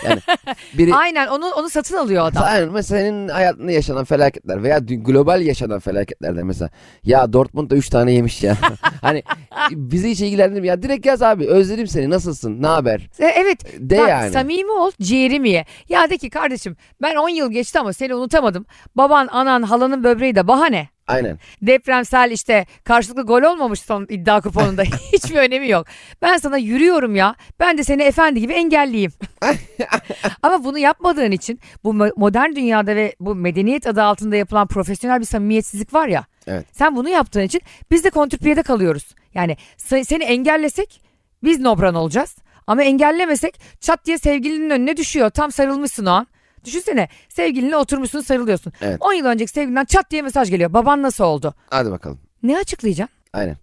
Yani 0.06 0.20
biri 0.78 0.96
Aynen 0.96 1.28
onu 1.28 1.50
onu 1.50 1.70
satın 1.70 1.98
alıyor 1.98 2.26
adam. 2.26 2.44
Aynen 2.46 2.72
mesela 2.72 3.00
senin 3.00 3.28
hayatında 3.28 3.72
yaşanan 3.72 4.06
felaketler 4.06 4.64
veya 4.64 4.78
dü- 4.78 5.04
global 5.04 5.42
yaşanan 5.42 5.80
felaketlerde 5.80 6.44
mesela 6.44 6.70
ya 7.04 7.34
Dortmund'da 7.34 7.76
3 7.76 7.90
tane 7.90 8.12
yemiş 8.12 8.44
ya. 8.44 8.58
hani 9.02 9.24
bizi 9.72 10.10
hiç 10.10 10.22
ilgilendirmiyor. 10.22 10.76
Ya 10.76 10.84
direkt 10.84 11.06
yaz 11.06 11.22
abi 11.22 11.48
özledim 11.48 11.88
seni 11.88 12.10
nasılsın 12.10 12.62
ne 12.62 12.68
haber 12.68 13.10
E, 13.20 13.26
Evet 13.26 13.66
de 13.80 13.98
Bak, 13.98 14.10
yani. 14.10 14.32
Samimi 14.32 14.72
ol 14.72 14.92
ciğerimi 15.02 15.50
ye. 15.50 15.66
Ya 15.90 16.10
de 16.10 16.18
ki 16.18 16.30
kardeşim 16.30 16.76
ben 17.02 17.16
10 17.16 17.30
yıl 17.30 17.52
geçti 17.52 17.80
ama 17.80 17.94
seni 17.94 18.16
unutamadım. 18.16 18.66
Baban, 18.96 19.28
anan, 19.28 19.62
halanın 19.64 20.04
böbreği 20.04 20.36
de 20.36 20.48
bahane. 20.48 20.93
Aynen. 21.08 21.40
Depremsel 21.62 22.32
işte 22.32 22.66
karşılıklı 22.84 23.24
gol 23.24 23.42
olmamış 23.42 23.80
son 23.80 24.08
iddia 24.10 24.42
kuponunda. 24.42 24.84
Hiçbir 25.14 25.36
önemi 25.36 25.70
yok. 25.70 25.88
Ben 26.22 26.38
sana 26.38 26.58
yürüyorum 26.58 27.16
ya. 27.16 27.36
Ben 27.60 27.78
de 27.78 27.84
seni 27.84 28.04
efendi 28.04 28.40
gibi 28.42 28.54
engelleyeyim. 28.54 29.12
ama 30.44 30.64
bunu 30.64 30.78
yapmadığın 30.78 31.32
için 31.32 31.60
bu 31.84 31.90
mo- 31.94 32.14
modern 32.16 32.56
dünyada 32.56 32.96
ve 32.96 33.16
bu 33.20 33.36
medeniyet 33.36 33.88
adı 33.88 34.04
altında 34.04 34.36
yapılan 34.36 34.68
profesyonel 34.68 35.20
bir 35.20 35.26
samimiyetsizlik 35.26 35.94
var 35.94 36.08
ya. 36.08 36.26
Evet. 36.48 36.66
Sen 36.72 36.96
bunu 36.96 37.10
yaptığın 37.10 37.42
için 37.42 37.62
biz 37.92 38.04
de 38.04 38.10
kontrpiyede 38.10 38.64
kalıyoruz. 38.64 39.16
Yani 39.34 39.58
se- 39.78 40.06
seni 40.06 40.24
engellesek 40.24 41.02
biz 41.44 41.60
nobran 41.60 41.96
olacağız. 41.96 42.36
Ama 42.68 42.84
engellemesek 42.84 43.60
çat 43.80 44.06
diye 44.06 44.18
sevgilinin 44.18 44.70
önüne 44.70 44.98
düşüyor. 44.98 45.30
Tam 45.30 45.52
sarılmışsın 45.52 46.06
o 46.06 46.12
an. 46.12 46.28
Düşünsene 46.66 47.08
sevgilinle 47.30 47.78
oturmuşsun 47.78 48.22
sarılıyorsun. 48.22 48.74
Evet. 48.82 48.98
10 49.00 49.14
yıl 49.14 49.26
önceki 49.26 49.52
sevgilinden 49.52 49.86
çat 49.86 50.12
diye 50.12 50.22
mesaj 50.22 50.50
geliyor. 50.50 50.74
Baban 50.74 51.02
nasıl 51.02 51.24
oldu? 51.24 51.54
Hadi 51.70 51.92
bakalım. 51.92 52.20
Ne 52.44 52.58
açıklayacaksın? 52.58 53.18
Aynen. 53.34 53.58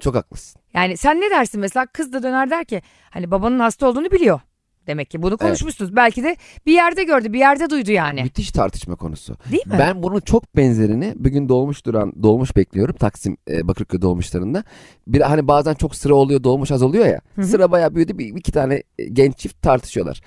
Çok 0.00 0.14
haklısın. 0.14 0.60
Yani 0.74 0.96
sen 0.96 1.20
ne 1.20 1.30
dersin 1.30 1.60
mesela 1.60 1.86
kız 1.86 2.12
da 2.12 2.22
döner 2.22 2.50
der 2.50 2.64
ki 2.64 2.82
hani 3.10 3.30
babanın 3.30 3.58
hasta 3.60 3.88
olduğunu 3.88 4.10
biliyor. 4.10 4.40
Demek 4.86 5.10
ki 5.10 5.22
bunu 5.22 5.36
konuşmuşsunuz. 5.38 5.96
Belki 5.96 6.24
de 6.24 6.36
bir 6.66 6.72
yerde 6.72 7.04
gördü 7.04 7.32
bir 7.32 7.38
yerde 7.38 7.70
duydu 7.70 7.92
yani. 7.92 8.22
Müthiş 8.22 8.50
tartışma 8.50 8.96
konusu. 8.96 9.36
Değil 9.52 9.66
mi? 9.66 9.76
Ben 9.78 10.02
bunun 10.02 10.20
çok 10.20 10.56
benzerini 10.56 11.14
bugün 11.16 11.48
dolmuş 11.48 11.86
duran 11.86 12.12
dolmuş 12.22 12.56
bekliyorum 12.56 12.96
Taksim 12.96 13.36
e, 13.50 13.68
Bakırköy 13.68 14.02
dolmuşlarında. 14.02 14.64
Bir 15.06 15.20
hani 15.20 15.48
bazen 15.48 15.74
çok 15.74 15.94
sıra 15.94 16.14
oluyor 16.14 16.44
dolmuş 16.44 16.70
az 16.70 16.82
oluyor 16.82 17.06
ya. 17.06 17.20
Hı 17.34 17.42
hı. 17.42 17.46
Sıra 17.46 17.70
bayağı 17.70 17.94
büyüdü 17.94 18.18
bir 18.18 18.36
iki 18.36 18.52
tane 18.52 18.82
genç 19.12 19.38
çift 19.38 19.62
tartışıyorlar. 19.62 20.20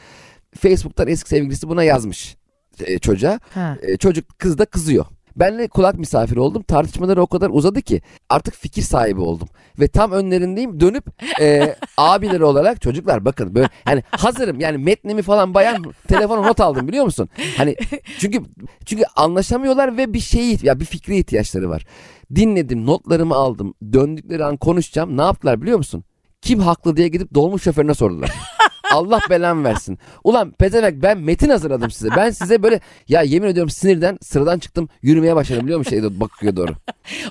Facebook'tan 0.59 1.07
eski 1.07 1.29
sevgilisi 1.29 1.69
buna 1.69 1.83
yazmış 1.83 2.37
e, 2.85 2.99
çocuğa. 2.99 3.39
Ha. 3.53 3.77
E, 3.81 3.97
çocuk 3.97 4.39
kız 4.39 4.57
da 4.57 4.65
kızıyor. 4.65 5.05
Benle 5.35 5.67
kulak 5.67 5.99
misafiri 5.99 6.39
oldum. 6.39 6.63
Tartışmaları 6.63 7.21
o 7.21 7.27
kadar 7.27 7.49
uzadı 7.49 7.81
ki 7.81 8.01
artık 8.29 8.53
fikir 8.53 8.81
sahibi 8.81 9.21
oldum. 9.21 9.47
Ve 9.79 9.87
tam 9.87 10.11
önlerindeyim 10.11 10.79
dönüp 10.79 11.05
e, 11.41 11.75
abileri 11.97 12.43
olarak 12.43 12.81
çocuklar 12.81 13.25
bakın 13.25 13.55
böyle 13.55 13.69
hani 13.85 14.03
hazırım 14.11 14.59
yani 14.59 14.77
metnimi 14.77 15.21
falan 15.21 15.53
bayan 15.53 15.83
telefona 16.07 16.41
not 16.41 16.59
aldım 16.59 16.87
biliyor 16.87 17.05
musun? 17.05 17.29
Hani 17.57 17.75
çünkü 18.19 18.41
çünkü 18.85 19.03
anlaşamıyorlar 19.15 19.97
ve 19.97 20.13
bir 20.13 20.19
şey 20.19 20.57
ya 20.63 20.79
bir 20.79 20.85
fikre 20.85 21.17
ihtiyaçları 21.17 21.69
var. 21.69 21.85
Dinledim 22.35 22.85
notlarımı 22.85 23.35
aldım 23.35 23.73
döndükleri 23.93 24.45
an 24.45 24.57
konuşacağım 24.57 25.17
ne 25.17 25.21
yaptılar 25.21 25.61
biliyor 25.61 25.77
musun? 25.77 26.03
Kim 26.41 26.59
haklı 26.59 26.97
diye 26.97 27.07
gidip 27.07 27.33
dolmuş 27.33 27.63
şoförüne 27.63 27.93
sordular. 27.93 28.31
Allah 28.91 29.19
belamı 29.29 29.63
versin. 29.63 29.99
Ulan 30.23 30.51
pezevenk 30.51 31.03
ben 31.03 31.17
metin 31.17 31.49
hazırladım 31.49 31.91
size. 31.91 32.09
Ben 32.17 32.29
size 32.29 32.63
böyle 32.63 32.79
ya 33.07 33.21
yemin 33.21 33.47
ediyorum 33.47 33.69
sinirden 33.69 34.17
sıradan 34.21 34.59
çıktım 34.59 34.89
yürümeye 35.01 35.35
başladım 35.35 35.63
biliyor 35.63 35.79
musun 35.79 36.19
bakıyor 36.19 36.55
doğru. 36.55 36.71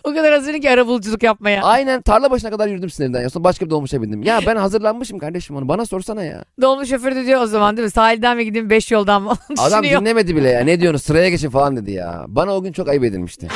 O 0.04 0.10
kadar 0.14 0.32
hazırım 0.32 0.60
ki 0.60 0.70
arabuluculuk 0.70 1.22
yapmaya. 1.22 1.62
Aynen 1.62 2.02
tarla 2.02 2.30
başına 2.30 2.50
kadar 2.50 2.68
yürüdüm 2.68 2.90
sinirden. 2.90 3.22
Ya 3.22 3.30
sonra 3.30 3.44
başka 3.44 3.66
bir 3.66 3.70
dolmuşa 3.70 4.02
bindim. 4.02 4.22
Ya 4.22 4.40
ben 4.46 4.56
hazırlanmışım 4.56 5.18
kardeşim 5.18 5.56
onu 5.56 5.68
bana 5.68 5.86
sorsana 5.86 6.24
ya. 6.24 6.44
Dolmuş 6.60 6.88
şoförü 6.88 7.16
de 7.16 7.26
diyor 7.26 7.40
o 7.40 7.46
zaman 7.46 7.76
değil 7.76 7.84
mi? 7.84 7.90
Sahilden 7.90 8.36
mi 8.36 8.44
gideyim 8.44 8.70
5 8.70 8.90
yoldan 8.90 9.22
mı? 9.22 9.32
Adam 9.58 9.84
dinlemedi 9.84 10.36
bile 10.36 10.48
ya. 10.50 10.60
Ne 10.60 10.80
diyorsunuz 10.80 11.02
sıraya 11.02 11.28
geçin 11.30 11.50
falan 11.50 11.76
dedi 11.76 11.90
ya. 11.90 12.24
Bana 12.28 12.56
o 12.56 12.62
gün 12.62 12.72
çok 12.72 12.88
ayıp 12.88 13.04
edilmişti. 13.04 13.48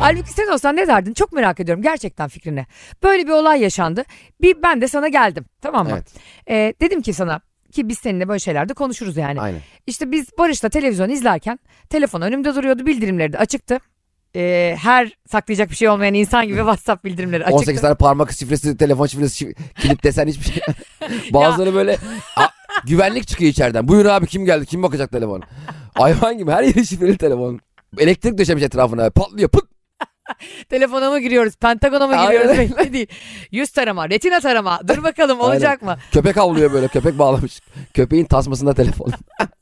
Halbuki 0.00 0.32
sen 0.32 0.46
olsan 0.52 0.76
ne 0.76 0.86
derdin? 0.88 1.14
Çok 1.14 1.32
merak 1.32 1.60
ediyorum 1.60 1.82
gerçekten 1.82 2.28
fikrini. 2.28 2.66
Böyle 3.02 3.26
bir 3.26 3.32
olay 3.32 3.60
yaşandı. 3.62 4.04
Bir 4.40 4.62
ben 4.62 4.80
de 4.80 4.88
sana 4.88 5.08
geldim. 5.08 5.44
Tamam 5.60 5.86
mı? 5.88 5.92
Evet. 5.94 6.06
Ee, 6.50 6.74
dedim 6.80 7.02
ki 7.02 7.12
sana 7.12 7.40
ki 7.72 7.88
biz 7.88 7.98
seninle 7.98 8.28
böyle 8.28 8.38
şeylerde 8.38 8.74
konuşuruz 8.74 9.16
yani. 9.16 9.40
Aynen. 9.40 9.60
İşte 9.86 10.10
biz 10.12 10.26
Barış'la 10.38 10.68
televizyon 10.68 11.08
izlerken 11.08 11.58
telefon 11.90 12.20
önümde 12.20 12.54
duruyordu 12.54 12.86
bildirimleri 12.86 13.32
de 13.32 13.38
açıktı. 13.38 13.78
Ee, 14.36 14.76
her 14.82 15.12
saklayacak 15.30 15.70
bir 15.70 15.74
şey 15.76 15.88
olmayan 15.88 16.14
insan 16.14 16.46
gibi 16.46 16.56
WhatsApp 16.58 17.04
bildirimleri 17.04 17.44
açıktı. 17.44 17.56
18 17.58 17.80
tane 17.80 17.94
parmak 17.94 18.32
şifresi, 18.32 18.76
telefon 18.76 19.06
şifresi, 19.06 19.44
şif- 19.44 19.54
kilit 19.80 20.04
desen 20.04 20.26
hiçbir 20.26 20.44
şey. 20.44 20.62
Bazıları 21.32 21.74
böyle 21.74 21.96
a- 22.36 22.48
güvenlik 22.86 23.28
çıkıyor 23.28 23.50
içeriden. 23.50 23.88
Buyur 23.88 24.06
abi 24.06 24.26
kim 24.26 24.44
geldi? 24.44 24.66
Kim 24.66 24.82
bakacak 24.82 25.10
telefon? 25.12 25.42
Hayvan 25.94 26.38
gibi 26.38 26.50
her 26.50 26.62
yeri 26.62 26.86
şifreli 26.86 27.18
telefon. 27.18 27.60
Elektrik 27.98 28.38
döşemiş 28.38 28.62
etrafına. 28.64 29.10
Patlıyor. 29.10 29.48
Pıt. 29.48 29.73
Telefona 30.68 31.10
mı 31.10 31.18
giriyoruz? 31.20 31.56
Pentagona 31.56 32.06
mı 32.06 32.16
Aynen 32.16 32.48
giriyoruz? 32.48 32.76
Belli 32.78 32.92
değil. 32.92 33.06
Yüz 33.52 33.70
tarama, 33.70 34.08
retina 34.10 34.40
tarama. 34.40 34.80
Dur 34.88 35.02
bakalım 35.02 35.40
olacak 35.40 35.82
mı? 35.82 35.96
Köpek 36.12 36.36
avlıyor 36.36 36.72
böyle. 36.72 36.88
Köpek 36.88 37.18
bağlamış. 37.18 37.60
Köpeğin 37.94 38.24
tasmasında 38.24 38.74
telefon. 38.74 39.12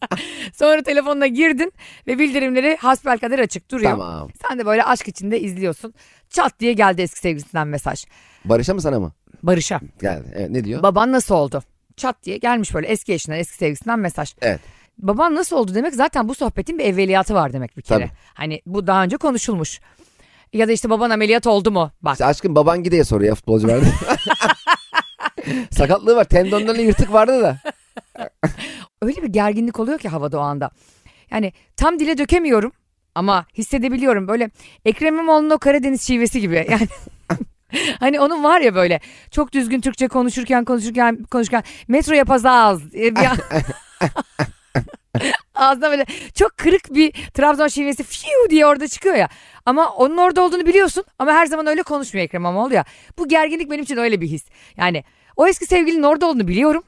Sonra 0.52 0.82
telefonuna 0.82 1.26
girdin 1.26 1.72
ve 2.06 2.18
bildirimleri 2.18 2.76
hasbelkader 2.76 3.38
açık 3.38 3.70
duruyor. 3.70 3.90
tamam. 3.90 4.28
Sen 4.48 4.58
de 4.58 4.66
böyle 4.66 4.84
aşk 4.84 5.08
içinde 5.08 5.40
izliyorsun. 5.40 5.94
Çat 6.30 6.60
diye 6.60 6.72
geldi 6.72 7.02
eski 7.02 7.18
sevgilisinden 7.20 7.68
mesaj. 7.68 8.04
Barış'a 8.44 8.74
mı 8.74 8.80
sana 8.82 9.00
mı? 9.00 9.12
Barış'a. 9.42 9.80
Geldi. 10.00 10.32
Evet, 10.34 10.50
ne 10.50 10.64
diyor? 10.64 10.82
Baban 10.82 11.12
nasıl 11.12 11.34
oldu? 11.34 11.62
Çat 11.96 12.16
diye 12.24 12.36
gelmiş 12.36 12.74
böyle 12.74 12.86
eski 12.88 13.12
eşinden, 13.12 13.38
eski 13.38 13.56
sevgilisinden 13.56 13.98
mesaj. 13.98 14.34
Evet. 14.42 14.60
Baban 14.98 15.34
nasıl 15.34 15.56
oldu 15.56 15.74
demek 15.74 15.94
zaten 15.94 16.28
bu 16.28 16.34
sohbetin 16.34 16.78
bir 16.78 16.84
evveliyatı 16.84 17.34
var 17.34 17.52
demek 17.52 17.76
bir 17.76 17.82
kere. 17.82 17.98
Tabii. 17.98 18.10
Hani 18.34 18.62
bu 18.66 18.86
daha 18.86 19.02
önce 19.04 19.16
konuşulmuş. 19.16 19.80
Ya 20.52 20.68
da 20.68 20.72
işte 20.72 20.90
baban 20.90 21.10
ameliyat 21.10 21.46
oldu 21.46 21.70
mu? 21.70 21.90
Bak 22.02 22.12
İşte 22.12 22.24
aşkım 22.24 22.54
baban 22.54 22.82
gideye 22.82 23.04
soruyor 23.04 23.28
ya 23.28 23.34
futbolcu 23.34 23.68
vardı. 23.68 23.86
Sakatlığı 25.70 26.16
var. 26.16 26.24
Tendonlarında 26.24 26.82
yırtık 26.82 27.12
vardı 27.12 27.42
da. 27.42 27.58
öyle 29.02 29.22
bir 29.22 29.28
gerginlik 29.28 29.80
oluyor 29.80 29.98
ki 29.98 30.08
havada 30.08 30.38
o 30.38 30.40
anda. 30.40 30.70
Yani 31.30 31.52
tam 31.76 31.98
dile 31.98 32.18
dökemiyorum 32.18 32.72
ama 33.14 33.46
hissedebiliyorum 33.54 34.28
böyle 34.28 34.50
Ekrem 34.84 35.14
İmamoğlu'nun 35.14 35.50
o 35.50 35.58
Karadeniz 35.58 36.02
şivesi 36.02 36.40
gibi. 36.40 36.66
Yani 36.70 36.88
Hani 38.00 38.20
onun 38.20 38.44
var 38.44 38.60
ya 38.60 38.74
böyle 38.74 39.00
çok 39.30 39.52
düzgün 39.52 39.80
Türkçe 39.80 40.08
konuşurken 40.08 40.64
konuşurken 40.64 41.24
konuşurken 41.30 41.62
metro 41.88 42.14
yapazağız. 42.14 42.82
Ağzına 45.62 45.90
böyle 45.90 46.06
çok 46.34 46.56
kırık 46.56 46.94
bir 46.94 47.12
Trabzon 47.34 47.68
şivesi 47.68 48.02
fiu 48.02 48.50
diye 48.50 48.66
orada 48.66 48.88
çıkıyor 48.88 49.14
ya. 49.14 49.28
Ama 49.66 49.90
onun 49.90 50.16
orada 50.16 50.42
olduğunu 50.42 50.66
biliyorsun 50.66 51.04
ama 51.18 51.32
her 51.32 51.46
zaman 51.46 51.66
öyle 51.66 51.82
konuşmuyor 51.82 52.24
Ekrem 52.24 52.42
İmamoğlu 52.42 52.74
ya. 52.74 52.84
Bu 53.18 53.28
gerginlik 53.28 53.70
benim 53.70 53.82
için 53.82 53.96
öyle 53.96 54.20
bir 54.20 54.26
his. 54.26 54.44
Yani 54.76 55.04
o 55.36 55.46
eski 55.46 55.66
sevgilinin 55.66 56.02
orada 56.02 56.26
olduğunu 56.26 56.48
biliyorum. 56.48 56.82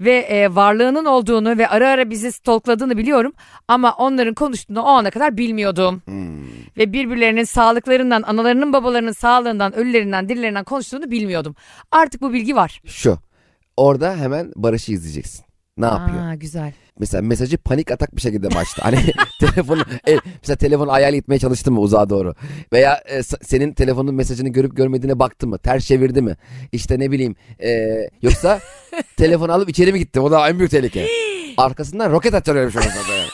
Ve 0.00 0.16
e, 0.16 0.54
varlığının 0.54 1.04
olduğunu 1.04 1.58
ve 1.58 1.68
ara 1.68 1.88
ara 1.88 2.10
bizi 2.10 2.32
stalkladığını 2.32 2.96
biliyorum. 2.96 3.32
Ama 3.68 3.92
onların 3.92 4.34
konuştuğunu 4.34 4.82
o 4.82 4.86
ana 4.86 5.10
kadar 5.10 5.36
bilmiyordum. 5.36 6.02
Hmm. 6.04 6.44
Ve 6.76 6.92
birbirlerinin 6.92 7.44
sağlıklarından, 7.44 8.22
analarının 8.22 8.72
babalarının 8.72 9.12
sağlığından, 9.12 9.76
ölülerinden, 9.76 10.28
dirilerinden 10.28 10.64
konuştuğunu 10.64 11.10
bilmiyordum. 11.10 11.54
Artık 11.90 12.20
bu 12.20 12.32
bilgi 12.32 12.56
var. 12.56 12.82
Şu. 12.86 13.18
Orada 13.76 14.16
hemen 14.16 14.52
Barış'ı 14.56 14.92
izleyeceksin. 14.92 15.49
Ne 15.80 15.86
yapıyor? 15.86 16.26
Aa, 16.26 16.34
güzel. 16.34 16.72
Mesela 16.98 17.22
mesajı 17.22 17.58
panik 17.58 17.90
atak 17.90 18.16
bir 18.16 18.20
şekilde 18.20 18.54
başta. 18.54 18.84
Hani 18.84 18.98
telefonu 19.40 19.82
el, 20.06 20.18
mesela 20.42 20.56
telefonu 20.56 20.92
ayağıyla 20.92 21.18
itmeye 21.18 21.38
çalıştı 21.38 21.72
mı 21.72 21.80
uzağa 21.80 22.10
doğru? 22.10 22.34
Veya 22.72 23.02
e, 23.08 23.22
senin 23.22 23.72
telefonun 23.72 24.14
mesajını 24.14 24.48
görüp 24.48 24.76
görmediğine 24.76 25.18
baktı 25.18 25.46
mı? 25.46 25.58
Ters 25.58 25.86
çevirdi 25.86 26.22
mi? 26.22 26.36
İşte 26.72 26.98
ne 26.98 27.10
bileyim. 27.10 27.36
e, 27.62 28.00
yoksa 28.22 28.60
telefonu 29.16 29.52
alıp 29.52 29.68
içeri 29.68 29.92
mi 29.92 29.98
gitti? 29.98 30.20
O 30.20 30.30
da 30.30 30.48
en 30.48 30.58
büyük 30.58 30.70
tehlike. 30.70 31.06
Arkasından 31.56 32.10
roket 32.10 32.34
atıyormuş 32.34 32.76
orada 32.76 32.88
da 32.88 33.14
yani. 33.14 33.28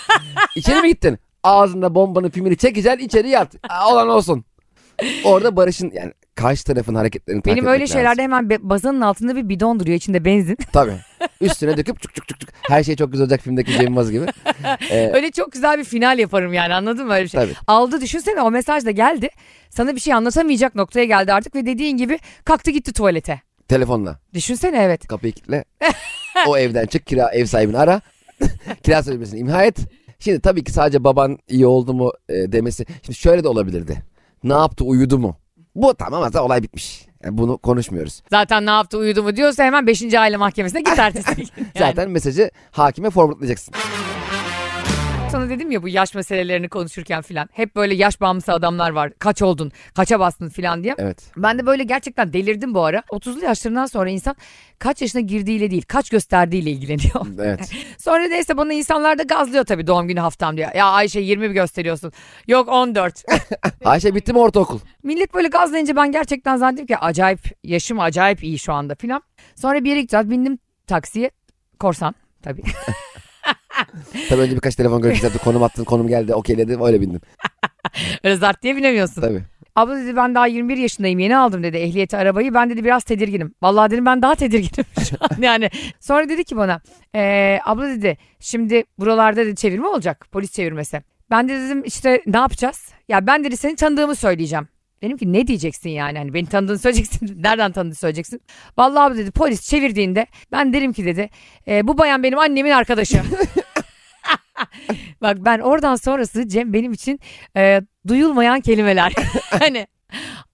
İçeri 0.56 0.80
mi 0.82 0.88
gittin? 0.88 1.18
Ağzında 1.42 1.94
bombanın 1.94 2.30
filmini 2.30 2.56
çekeceksin 2.56 3.04
içeri 3.06 3.28
yat. 3.28 3.54
Olan 3.90 4.08
olsun. 4.08 4.44
Orada 5.24 5.56
Barış'ın 5.56 5.90
yani 5.94 6.12
karşı 6.36 6.64
tarafın 6.64 6.94
hareketlerini 6.94 7.42
takip 7.42 7.56
Benim 7.56 7.66
öyle 7.68 7.76
etmek 7.84 7.88
şeylerde 7.92 8.08
lazım. 8.22 8.22
hemen 8.32 8.50
be- 8.50 8.58
bazanın 8.70 9.00
altında 9.00 9.36
bir 9.36 9.48
bidon 9.48 9.80
duruyor 9.80 9.96
içinde 9.96 10.24
benzin. 10.24 10.56
Tabii. 10.72 10.96
Üstüne 11.40 11.76
döküp 11.76 12.02
çuk 12.02 12.14
çuk 12.14 12.28
çuk 12.28 12.40
çuk. 12.40 12.50
Her 12.62 12.84
şey 12.84 12.96
çok 12.96 13.12
güzel 13.12 13.24
olacak 13.24 13.40
filmdeki 13.40 13.72
Cem 13.72 13.82
Yılmaz 13.82 14.10
gibi. 14.12 14.26
Ee, 14.90 15.10
öyle 15.14 15.30
çok 15.30 15.52
güzel 15.52 15.78
bir 15.78 15.84
final 15.84 16.18
yaparım 16.18 16.52
yani 16.52 16.74
anladın 16.74 17.06
mı 17.06 17.12
öyle 17.14 17.24
bir 17.24 17.28
şey. 17.28 17.40
tabii. 17.40 17.52
Aldı 17.66 18.00
düşünsene 18.00 18.42
o 18.42 18.50
mesaj 18.50 18.84
da 18.84 18.90
geldi. 18.90 19.28
Sana 19.70 19.94
bir 19.94 20.00
şey 20.00 20.14
anlatamayacak 20.14 20.74
noktaya 20.74 21.04
geldi 21.04 21.32
artık 21.32 21.54
ve 21.54 21.66
dediğin 21.66 21.96
gibi 21.96 22.18
kalktı 22.44 22.70
gitti 22.70 22.92
tuvalete. 22.92 23.40
Telefonla. 23.68 24.18
Düşünsene 24.34 24.82
evet. 24.82 25.06
Kapıyı 25.08 25.32
kilitle. 25.32 25.64
o 26.46 26.58
evden 26.58 26.86
çık 26.86 27.06
kira 27.06 27.30
ev 27.30 27.44
sahibini 27.44 27.78
ara. 27.78 28.00
kira 28.82 29.02
sözleşmesini 29.02 29.40
imha 29.40 29.64
et. 29.64 29.76
Şimdi 30.18 30.40
tabii 30.40 30.64
ki 30.64 30.72
sadece 30.72 31.04
baban 31.04 31.38
iyi 31.48 31.66
oldu 31.66 31.94
mu 31.94 32.12
e, 32.28 32.34
demesi. 32.52 32.86
Şimdi 33.02 33.18
şöyle 33.18 33.44
de 33.44 33.48
olabilirdi. 33.48 34.02
Ne 34.44 34.52
yaptı 34.52 34.84
uyudu 34.84 35.18
mu? 35.18 35.36
Bu 35.76 35.95
tamam 35.95 36.23
zaten 36.23 36.38
olay 36.40 36.62
bitmiş. 36.62 37.06
Yani 37.25 37.38
bunu 37.38 37.59
konuşmuyoruz. 37.59 38.23
Zaten 38.30 38.66
ne 38.66 38.71
yaptı 38.71 38.99
uyudu 38.99 39.23
mu 39.23 39.37
diyorsa 39.37 39.64
hemen 39.64 39.87
5. 39.87 40.14
aile 40.14 40.37
mahkemesine 40.37 40.80
git 40.80 40.99
gün. 41.37 41.49
Yani. 41.56 41.71
Zaten 41.78 42.11
mesajı 42.11 42.50
hakime 42.71 43.11
formatlayacaksın. 43.11 43.75
Sana 45.30 45.49
dedim 45.50 45.71
ya 45.71 45.83
bu 45.83 45.88
yaş 45.88 46.14
meselelerini 46.14 46.68
konuşurken 46.68 47.23
filan. 47.23 47.49
Hep 47.52 47.76
böyle 47.76 47.95
yaş 47.95 48.21
bağımlısı 48.21 48.52
adamlar 48.52 48.90
var. 48.90 49.12
Kaç 49.18 49.42
oldun, 49.42 49.73
kaça 49.95 50.21
bastın 50.21 50.49
filan 50.49 50.85
diye. 50.85 50.95
Evet. 50.99 51.30
Ben 51.37 51.59
de 51.59 51.66
böyle 51.66 51.85
gerçekten 51.85 52.33
delirdim 52.33 52.75
bu 52.75 52.85
ara. 52.85 52.99
30'lu 52.99 53.45
yaşlarından 53.45 53.87
sonra 53.87 54.11
insan 54.11 54.37
kaç 54.78 55.02
yaşına 55.02 55.21
girdiğiyle 55.21 55.71
değil, 55.71 55.83
kaç 55.88 56.11
gösterdiğiyle 56.11 56.71
ilgileniyor. 56.71 57.26
Evet. 57.40 57.71
Sonra 57.99 58.28
neyse 58.28 58.56
bana 58.56 58.73
insanlar 58.73 59.18
da 59.18 59.23
gazlıyor 59.23 59.64
tabii 59.64 59.87
doğum 59.87 60.09
günü 60.09 60.21
haftam 60.21 60.56
diye. 60.56 60.71
Ya 60.76 60.87
Ayşe 60.87 61.21
20 61.21 61.49
mi 61.49 61.54
gösteriyorsun? 61.54 62.12
Yok 62.49 62.68
14. 62.68 63.23
Ayşe 63.85 64.14
bitti 64.14 64.33
mi 64.33 64.38
ortaokul? 64.38 64.78
Millet 65.02 65.35
böyle 65.35 65.49
gazlayınca 65.49 65.97
ben 65.97 66.12
gerçekten 66.12 66.56
zannettim 66.56 66.87
ki 66.87 66.99
acayip 66.99 67.40
yaşım 67.64 68.00
acayip 68.00 68.45
iyi 68.45 68.59
şu 68.59 68.73
anda 68.73 68.95
filan. 68.95 69.23
Sonra 69.54 69.85
bir 69.85 69.90
yere 69.90 70.00
gideceğiz. 70.00 70.30
Bindim 70.30 70.59
taksiye. 70.87 71.30
Korsan 71.80 72.14
tabii. 72.42 72.62
Tabii 74.28 74.40
önce 74.40 74.54
birkaç 74.56 74.75
telefon 74.75 75.02
görüşmesi. 75.02 75.38
Konum 75.38 75.62
attın, 75.62 75.85
konum 75.85 76.09
geldi, 76.09 76.35
okeyledi, 76.35 76.78
öyle 76.83 77.00
bindin. 77.00 77.21
Öyle 78.25 78.37
zart 78.37 78.62
diye 78.62 78.76
binemiyorsun. 78.76 79.21
Tabii. 79.21 79.42
Abla 79.76 79.97
dedi 79.97 80.16
ben 80.16 80.35
daha 80.35 80.47
21 80.47 80.76
yaşındayım 80.76 81.18
yeni 81.18 81.37
aldım 81.37 81.62
dedi 81.62 81.76
ehliyeti 81.76 82.16
arabayı. 82.16 82.54
Ben 82.54 82.71
dedi 82.71 82.85
biraz 82.85 83.04
tedirginim. 83.04 83.54
Vallahi 83.62 83.90
dedim 83.90 84.06
ben 84.06 84.23
daha 84.23 84.35
tedirginim 84.35 84.85
şu 85.11 85.16
an 85.21 85.28
yani. 85.42 85.71
Sonra 86.00 86.28
dedi 86.28 86.45
ki 86.45 86.56
bana 86.56 86.80
"Ee, 87.14 87.59
abla 87.64 87.88
dedi 87.88 88.18
şimdi 88.40 88.85
buralarda 88.99 89.47
dedi 89.47 89.56
çevirme 89.56 89.87
olacak 89.88 90.26
polis 90.33 90.52
çevirmesi. 90.52 91.02
Ben 91.30 91.49
de 91.49 91.61
dedim 91.61 91.83
işte 91.85 92.23
ne 92.26 92.37
yapacağız? 92.37 92.88
Ya 93.09 93.26
ben 93.26 93.45
dedi 93.45 93.56
seni 93.56 93.76
tanıdığımı 93.76 94.14
söyleyeceğim. 94.14 94.68
Dedim 95.02 95.16
ki 95.16 95.33
ne 95.33 95.47
diyeceksin 95.47 95.90
yani 95.90 96.18
hani 96.18 96.35
beni 96.35 96.47
tanıdığını 96.47 96.78
söyleyeceksin 96.78 97.42
nereden 97.42 97.73
tanıdığını 97.73 97.95
söyleyeceksin. 97.95 98.40
Vallahi 98.78 99.02
abi 99.12 99.18
dedi 99.18 99.30
polis 99.30 99.68
çevirdiğinde 99.71 100.26
ben 100.52 100.73
derim 100.73 100.92
ki 100.92 101.04
dedi 101.04 101.30
"E, 101.68 101.87
bu 101.88 101.99
bayan 101.99 102.23
benim 102.23 102.38
annemin 102.38 102.71
arkadaşı. 102.71 103.23
Bak 105.22 105.36
ben 105.40 105.58
oradan 105.58 105.96
sonrası 105.96 106.48
Cem 106.48 106.72
benim 106.72 106.92
için 106.92 107.20
e, 107.56 107.80
duyulmayan 108.08 108.60
kelimeler. 108.60 109.12
hani 109.58 109.86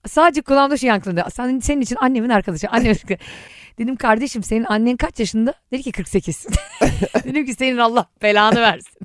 sadece 0.07 0.43
kulağımda 0.43 0.77
şey 0.77 0.89
yankılandı. 0.89 1.25
Sen, 1.33 1.59
senin 1.59 1.81
için 1.81 1.97
annemin 2.01 2.29
arkadaşı. 2.29 2.69
Annemin 2.69 2.99
Dedim 3.79 3.97
kardeşim 3.97 4.43
senin 4.43 4.65
annen 4.65 4.97
kaç 4.97 5.21
yaşında? 5.21 5.55
Dedi 5.73 5.83
ki 5.83 5.93
48. 5.93 6.47
Dedim 7.25 7.47
ki 7.47 7.55
senin 7.55 7.79
Allah 7.79 8.07
belanı 8.23 8.61
versin. 8.61 8.99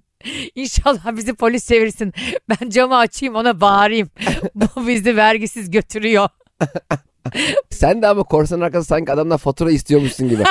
İnşallah 0.56 1.16
bizi 1.16 1.34
polis 1.34 1.68
çevirsin. 1.68 2.14
Ben 2.50 2.70
camı 2.70 2.98
açayım 2.98 3.36
ona 3.36 3.62
bağırayım. 3.62 4.10
Bu 4.56 4.88
bizi 4.88 5.16
vergisiz 5.16 5.72
götürüyor. 5.72 6.30
Sen 7.70 8.02
de 8.02 8.08
ama 8.08 8.24
korsanın 8.24 8.62
arkası 8.62 8.88
sanki 8.88 9.12
adamdan 9.12 9.38
fatura 9.38 9.72
istiyormuşsun 9.72 10.30
gibi. 10.30 10.44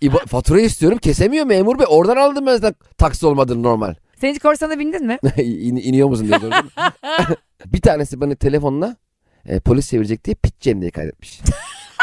F- 0.00 0.06
İba- 0.06 0.26
fatura 0.26 0.60
istiyorum 0.60 0.98
kesemiyor 0.98 1.46
memur 1.46 1.78
bey. 1.78 1.86
Oradan 1.88 2.16
aldım 2.16 2.46
ben 2.46 2.52
zaten 2.56 2.74
taksi 2.98 3.26
olmadığını 3.26 3.62
normal. 3.62 3.94
Sen 4.20 4.30
hiç 4.34 4.38
korsana 4.38 4.78
bindin 4.78 5.06
mi? 5.06 5.18
İn, 5.36 5.76
iniyor 5.76 6.08
musun 6.08 6.28
diye 6.28 6.38
sordum. 6.38 6.70
bir 7.66 7.80
tanesi 7.80 8.20
bana 8.20 8.34
telefonla 8.34 8.96
e, 9.46 9.60
polis 9.60 9.90
çevirecek 9.90 10.24
diye 10.24 10.34
piç 10.34 10.54
Cem 10.60 10.80
diye 10.80 10.90
kaydetmiş. 10.90 11.40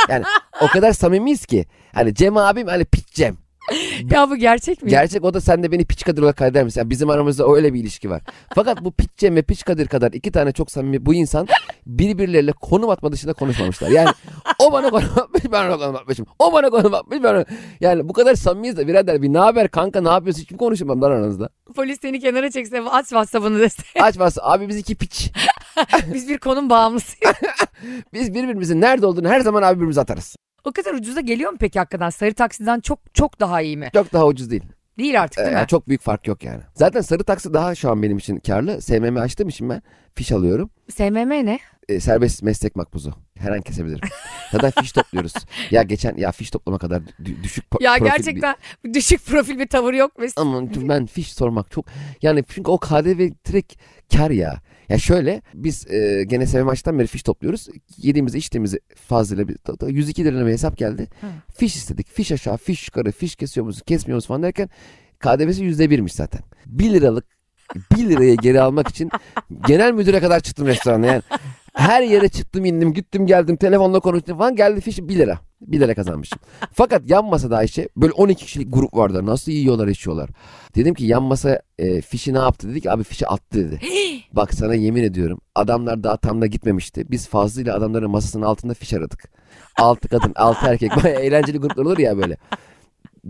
Yani 0.10 0.24
o 0.62 0.68
kadar 0.68 0.94
samimiyiz 0.94 1.46
ki. 1.46 1.66
Hani 1.94 2.16
Cem 2.16 2.38
abim 2.38 2.68
hani 2.68 2.86
piç 2.86 3.08
Cem. 3.08 3.38
Ya 4.12 4.30
bu 4.30 4.36
gerçek 4.36 4.84
mi? 4.84 4.90
Gerçek 4.90 5.24
o 5.24 5.34
da 5.34 5.42
sen 5.42 5.64
de 5.64 5.72
beni 5.72 5.86
piç 5.86 6.04
Kadir 6.04 6.22
olarak 6.22 6.38
kaydeder 6.38 6.64
misin? 6.64 6.82
Yani 6.82 6.90
bizim 6.90 7.10
aramızda 7.10 7.48
öyle 7.56 7.74
bir 7.74 7.80
ilişki 7.80 8.10
var. 8.10 8.22
Fakat 8.56 8.86
bu 8.86 8.92
piç 8.92 9.10
Cem 9.18 9.36
ve 9.36 9.42
piç 9.42 9.64
Kadir 9.64 9.88
kadar 9.88 10.12
iki 10.12 10.32
tane 10.32 10.52
çok 10.52 10.72
samimi 10.72 11.06
bu 11.06 11.14
insan 11.14 11.48
birbirleriyle 11.86 12.52
konum 12.52 12.90
atma 12.90 13.12
dışında 13.12 13.34
konuşmamışlar. 13.34 13.90
Yani 13.90 14.10
o 14.60 14.72
bana 14.72 14.90
konum 14.90 15.10
atmış 15.18 15.44
ben 15.52 15.66
ona 15.66 15.78
konum 15.78 15.96
atmışım. 15.96 16.26
O 16.40 16.54
bana 16.54 16.70
konum 16.70 16.94
atmış 16.94 17.24
ben 17.24 17.34
ona. 17.34 17.46
Yani 17.80 18.10
bu 18.10 18.14
kadar 18.14 18.36
samimiyiz 18.36 18.78
de 18.78 18.88
birader 18.88 19.22
bir 19.22 19.34
ne 19.34 19.38
haber 19.38 19.68
kanka 19.68 20.02
ne 20.02 20.10
yapıyorsun 20.10 20.42
hiç 20.42 20.52
mi 20.52 20.58
konuşamam 20.58 21.02
lan 21.02 21.12
aranızda? 21.12 21.50
Polis 21.76 22.00
seni 22.02 22.20
kenara 22.20 22.52
çekse 22.52 22.82
aç 22.82 23.06
WhatsApp'ını 23.06 23.60
dese. 23.60 23.84
Aç 24.02 24.20
varsa 24.20 24.42
abi 24.44 24.68
biz 24.68 24.78
iki 24.78 24.96
piç. 24.96 25.32
Biz 26.14 26.30
bir 26.30 26.38
konum 26.38 26.70
bağımlısıyız. 26.70 27.36
Biz 28.14 28.34
birbirimizin 28.34 28.82
nerede 28.82 29.06
olduğunu 29.06 29.30
her 29.30 29.40
zaman 29.40 29.62
abi 29.62 29.76
birbirimize 29.76 30.02
atarız. 30.02 30.36
O 30.66 30.72
kadar 30.72 30.94
ucuza 30.94 31.22
geliyor 31.22 31.52
mu 31.52 31.58
peki 31.60 31.80
hakikaten? 31.80 32.10
Sarı 32.10 32.34
taksiden 32.34 32.80
çok 32.80 33.00
çok 33.14 33.40
daha 33.40 33.62
iyi 33.62 33.78
mi? 33.78 33.90
Çok 33.94 34.14
daha 34.14 34.26
ucuz 34.28 34.50
değil. 34.52 34.64
Değil 35.00 35.22
artık 35.22 35.46
değil 35.46 35.58
Ee, 35.58 35.62
mi? 35.62 35.68
çok 35.68 35.88
büyük 35.88 36.02
fark 36.02 36.28
yok 36.28 36.44
yani. 36.44 36.62
Zaten 36.74 37.02
sarı 37.02 37.24
taksi 37.24 37.54
daha 37.54 37.76
şu 37.76 37.92
an 37.92 38.04
benim 38.04 38.18
için 38.18 38.38
karlı. 38.40 38.82
SMM 38.82 39.18
açtığım 39.18 39.50
için 39.50 39.70
ben 39.70 39.82
fiş 40.14 40.32
alıyorum. 40.32 40.70
SMM 40.90 41.30
ne? 41.30 41.60
Ee, 41.90 42.00
serbest 42.00 42.44
meslek 42.44 42.76
makbuzu. 42.76 43.14
Her 43.38 43.52
an 43.52 43.62
kesebilirim. 43.62 44.10
Zaten 44.52 44.72
fiş 44.82 44.92
topluyoruz. 44.92 45.34
Ya 45.72 45.84
geçen 45.84 46.18
ya 46.18 46.32
fiş 46.32 46.50
toplama 46.50 46.78
kadar 46.78 47.02
dü- 47.02 47.44
düşük 47.44 47.66
po- 47.72 47.84
Ya 47.84 47.92
profil 47.96 48.06
bir- 48.06 48.10
gerçekten 48.18 48.56
düşük 48.94 49.26
profil 49.26 49.60
bir 49.60 49.68
tavır 49.68 49.94
yok. 49.94 50.20
Ve... 50.20 50.28
Ama 50.38 50.62
ben 50.76 51.06
fiş 51.06 51.34
sormak 51.34 51.72
çok 51.72 51.86
yani 52.22 52.44
çünkü 52.50 52.72
o 52.72 52.78
KDV 52.78 53.30
direkt 53.48 53.74
kar 54.16 54.32
ya. 54.32 54.62
Ya 54.90 54.98
şöyle 54.98 55.42
biz 55.54 55.92
e, 55.92 56.24
gene 56.28 56.46
sevme 56.48 56.64
maçtan 56.64 57.00
beri 57.00 57.08
fiş 57.08 57.24
topluyoruz. 57.24 57.68
Yediğimizi 57.98 58.38
içtiğimizi 58.38 58.80
fazlayla 58.96 59.48
bir, 59.48 59.58
ta- 59.58 59.76
ta- 59.76 59.90
102 59.90 60.26
lira 60.26 60.46
bir 60.46 60.52
hesap 60.52 60.78
geldi. 60.78 61.08
Hı. 61.22 61.28
Fiş 61.58 61.76
istedik. 61.76 62.08
Fiş 62.10 62.32
aşağı, 62.32 62.58
fiş 62.58 62.88
yukarı, 62.88 63.12
fiş 63.12 63.36
kesiyor 63.36 63.66
musun, 63.66 63.84
kesmiyor 63.88 64.16
musun 64.16 64.28
falan 64.28 64.44
derken 64.44 64.70
KDV'si 65.20 65.64
yüzde 65.64 65.90
birmiş 65.90 66.14
zaten. 66.14 66.42
1 66.66 66.94
liralık 66.94 67.26
1 67.98 68.10
liraya 68.10 68.36
geri 68.36 68.62
almak 68.62 68.90
için 68.90 69.10
genel 69.68 69.92
müdüre 69.94 70.20
kadar 70.20 70.40
çıktım 70.40 70.68
restorana 70.68 71.06
yani. 71.06 71.22
Her 71.76 72.02
yere 72.02 72.30
çıktım 72.30 72.66
indim 72.66 72.94
gittim 72.94 73.26
geldim 73.26 73.56
telefonla 73.56 74.00
konuştum 74.00 74.38
falan 74.38 74.56
geldi 74.56 74.82
fiş 74.82 75.00
1 75.00 75.16
lira. 75.16 75.40
1 75.62 75.80
lira 75.80 75.96
kazanmışım. 75.96 76.40
Fakat 76.74 77.10
yan 77.10 77.26
masada 77.26 77.58
Ayşe 77.58 77.90
böyle 77.98 78.14
12 78.14 78.46
kişilik 78.46 78.74
grup 78.74 78.98
vardı. 78.98 79.26
Nasıl 79.26 79.52
yiyorlar 79.52 79.88
içiyorlar. 79.88 80.30
Dedim 80.76 80.94
ki 80.94 81.06
yan 81.06 81.24
masa 81.24 81.62
e, 81.80 82.02
fişi 82.02 82.34
ne 82.34 82.38
yaptı? 82.38 82.70
Dedi 82.70 82.82
ki 82.82 82.92
abi 82.92 83.04
fişi 83.04 83.28
attı 83.28 83.72
dedi. 83.72 83.80
Bak 84.34 84.54
sana 84.54 84.76
yemin 84.76 85.04
ediyorum 85.04 85.40
adamlar 85.56 86.04
daha 86.04 86.18
tam 86.18 86.42
da 86.42 86.46
gitmemişti. 86.46 87.12
Biz 87.12 87.28
fazlıyla 87.28 87.76
adamların 87.76 88.12
masasının 88.12 88.46
altında 88.46 88.74
fiş 88.74 88.94
aradık. 88.94 89.24
Altı 89.80 90.08
kadın, 90.08 90.34
altı 90.36 90.68
erkek. 90.68 90.92
Baya 91.04 91.20
eğlenceli 91.20 91.58
gruplar 91.58 91.86
olur 91.86 91.98
ya 91.98 92.18
böyle. 92.18 92.38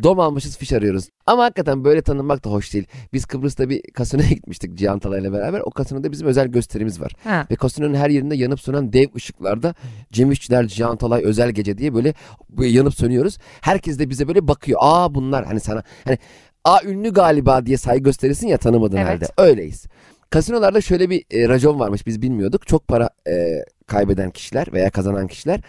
Dom 0.03 0.19
almışız 0.19 0.57
fiş 0.57 0.73
arıyoruz. 0.73 1.09
Ama 1.25 1.43
hakikaten 1.43 1.83
böyle 1.83 2.01
tanınmak 2.01 2.45
da 2.45 2.49
hoş 2.49 2.73
değil. 2.73 2.87
Biz 3.13 3.25
Kıbrıs'ta 3.25 3.69
bir 3.69 3.81
kasinoya 3.93 4.27
gitmiştik 4.29 4.75
Cihan 4.75 4.99
Talay'la 4.99 5.33
beraber. 5.33 5.59
O 5.59 5.71
kasinoda 5.71 6.11
bizim 6.11 6.27
özel 6.27 6.47
gösterimiz 6.47 7.01
var. 7.01 7.11
Ha. 7.23 7.47
Ve 7.51 7.55
kasinonun 7.55 7.93
her 7.93 8.09
yerinde 8.09 8.35
yanıp 8.35 8.61
sönen 8.61 8.93
dev 8.93 9.07
ışıklarda 9.15 9.75
Cem 10.11 10.31
İşçiler, 10.31 10.67
Cihan 10.67 10.97
Talay 10.97 11.23
özel 11.23 11.51
gece 11.51 11.77
diye 11.77 11.93
böyle, 11.93 12.13
yanıp 12.57 12.93
sönüyoruz. 12.95 13.37
Herkes 13.61 13.99
de 13.99 14.09
bize 14.09 14.27
böyle 14.27 14.47
bakıyor. 14.47 14.79
Aa 14.81 15.15
bunlar 15.15 15.45
hani 15.45 15.59
sana 15.59 15.83
hani 16.05 16.17
aa 16.63 16.79
ünlü 16.83 17.13
galiba 17.13 17.65
diye 17.65 17.77
saygı 17.77 18.03
gösterirsin 18.03 18.47
ya 18.47 18.57
tanımadığın 18.57 18.97
Evet. 18.97 19.07
halde. 19.07 19.25
Öyleyiz. 19.37 19.85
Kasinolarda 20.29 20.81
şöyle 20.81 21.09
bir 21.09 21.23
e, 21.31 21.49
racon 21.49 21.79
varmış 21.79 22.07
biz 22.07 22.21
bilmiyorduk. 22.21 22.67
Çok 22.67 22.87
para 22.87 23.09
e, 23.27 23.63
kaybeden 23.87 24.29
kişiler 24.29 24.67
veya 24.73 24.89
kazanan 24.89 25.27
kişiler 25.27 25.61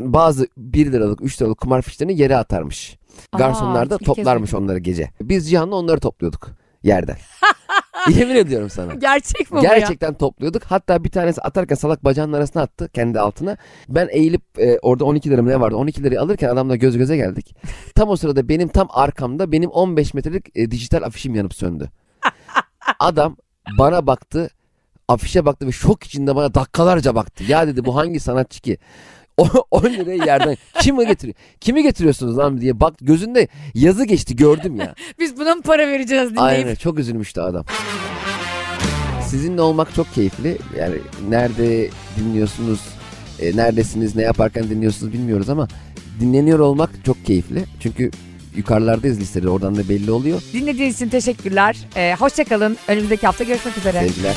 bazı 0.00 0.46
1 0.56 0.92
liralık 0.92 1.24
3 1.24 1.42
liralık 1.42 1.58
kumar 1.58 1.82
fişlerini 1.82 2.20
yere 2.20 2.36
atarmış. 2.36 2.98
Garsonlar 3.38 3.90
da 3.90 3.94
ilk 3.94 4.00
kez 4.00 4.06
toplarmış 4.06 4.54
onları 4.54 4.78
gece. 4.78 5.10
Biz 5.20 5.50
Cihan'la 5.50 5.76
onları 5.76 6.00
topluyorduk 6.00 6.50
yerden. 6.82 7.16
Yemin 8.10 8.34
ediyorum 8.34 8.70
sana. 8.70 8.94
Gerçek 8.94 9.52
mi 9.52 9.60
bu 9.60 9.64
ya? 9.64 9.78
Gerçekten 9.78 10.14
topluyorduk. 10.14 10.62
Hatta 10.64 11.04
bir 11.04 11.10
tanesi 11.10 11.40
atarken 11.40 11.74
salak 11.74 12.04
bacağının 12.04 12.32
arasına 12.32 12.62
attı 12.62 12.88
kendi 12.88 13.20
altına. 13.20 13.56
Ben 13.88 14.08
eğilip 14.12 14.42
e, 14.58 14.78
orada 14.82 15.04
12 15.04 15.30
lira 15.30 15.42
mı 15.42 15.48
ne 15.48 15.60
vardı 15.60 15.76
12 15.76 16.02
lirayı 16.02 16.20
alırken 16.20 16.48
adamla 16.48 16.76
göz 16.76 16.98
göze 16.98 17.16
geldik. 17.16 17.56
Tam 17.94 18.08
o 18.08 18.16
sırada 18.16 18.48
benim 18.48 18.68
tam 18.68 18.88
arkamda 18.90 19.52
benim 19.52 19.70
15 19.70 20.14
metrelik 20.14 20.56
e, 20.56 20.70
dijital 20.70 21.02
afişim 21.02 21.34
yanıp 21.34 21.54
söndü. 21.54 21.90
Adam 22.98 23.36
bana 23.78 24.06
baktı 24.06 24.50
afişe 25.08 25.44
baktı 25.44 25.66
ve 25.66 25.72
şok 25.72 26.04
içinde 26.04 26.36
bana 26.36 26.54
dakikalarca 26.54 27.14
baktı. 27.14 27.44
Ya 27.48 27.66
dedi 27.66 27.84
bu 27.84 27.96
hangi 27.96 28.20
sanatçı 28.20 28.60
ki? 28.62 28.78
O 29.42 29.48
10 29.70 29.84
lirayı 29.84 30.22
yerden 30.26 30.56
kimi 30.80 31.06
getiriyor? 31.06 31.34
Kimi 31.60 31.82
getiriyorsunuz 31.82 32.38
lan 32.38 32.60
diye 32.60 32.80
bak 32.80 32.94
gözünde 33.00 33.48
yazı 33.74 34.04
geçti 34.04 34.36
gördüm 34.36 34.76
ya. 34.76 34.94
Biz 35.18 35.36
buna 35.36 35.54
mı 35.54 35.62
para 35.62 35.88
vereceğiz 35.88 36.30
dinleyip? 36.30 36.40
Aynen 36.40 36.74
çok 36.74 36.98
üzülmüştü 36.98 37.40
adam. 37.40 37.64
Sizinle 39.26 39.60
olmak 39.60 39.94
çok 39.94 40.14
keyifli. 40.14 40.58
Yani 40.78 40.94
nerede 41.28 41.88
dinliyorsunuz, 42.18 42.80
e, 43.40 43.56
neredesiniz, 43.56 44.16
ne 44.16 44.22
yaparken 44.22 44.70
dinliyorsunuz 44.70 45.12
bilmiyoruz 45.12 45.48
ama 45.48 45.68
dinleniyor 46.20 46.58
olmak 46.58 46.90
çok 47.04 47.26
keyifli. 47.26 47.64
Çünkü 47.80 48.10
yukarılardayız 48.56 49.20
listede 49.20 49.48
oradan 49.48 49.76
da 49.76 49.88
belli 49.88 50.10
oluyor. 50.10 50.42
Dinlediğiniz 50.52 50.96
için 50.96 51.08
teşekkürler. 51.08 51.76
Ee, 51.96 52.14
Hoşçakalın. 52.18 52.76
Önümüzdeki 52.88 53.26
hafta 53.26 53.44
görüşmek 53.44 53.78
üzere. 53.78 54.00
Sevgiler. 54.00 54.34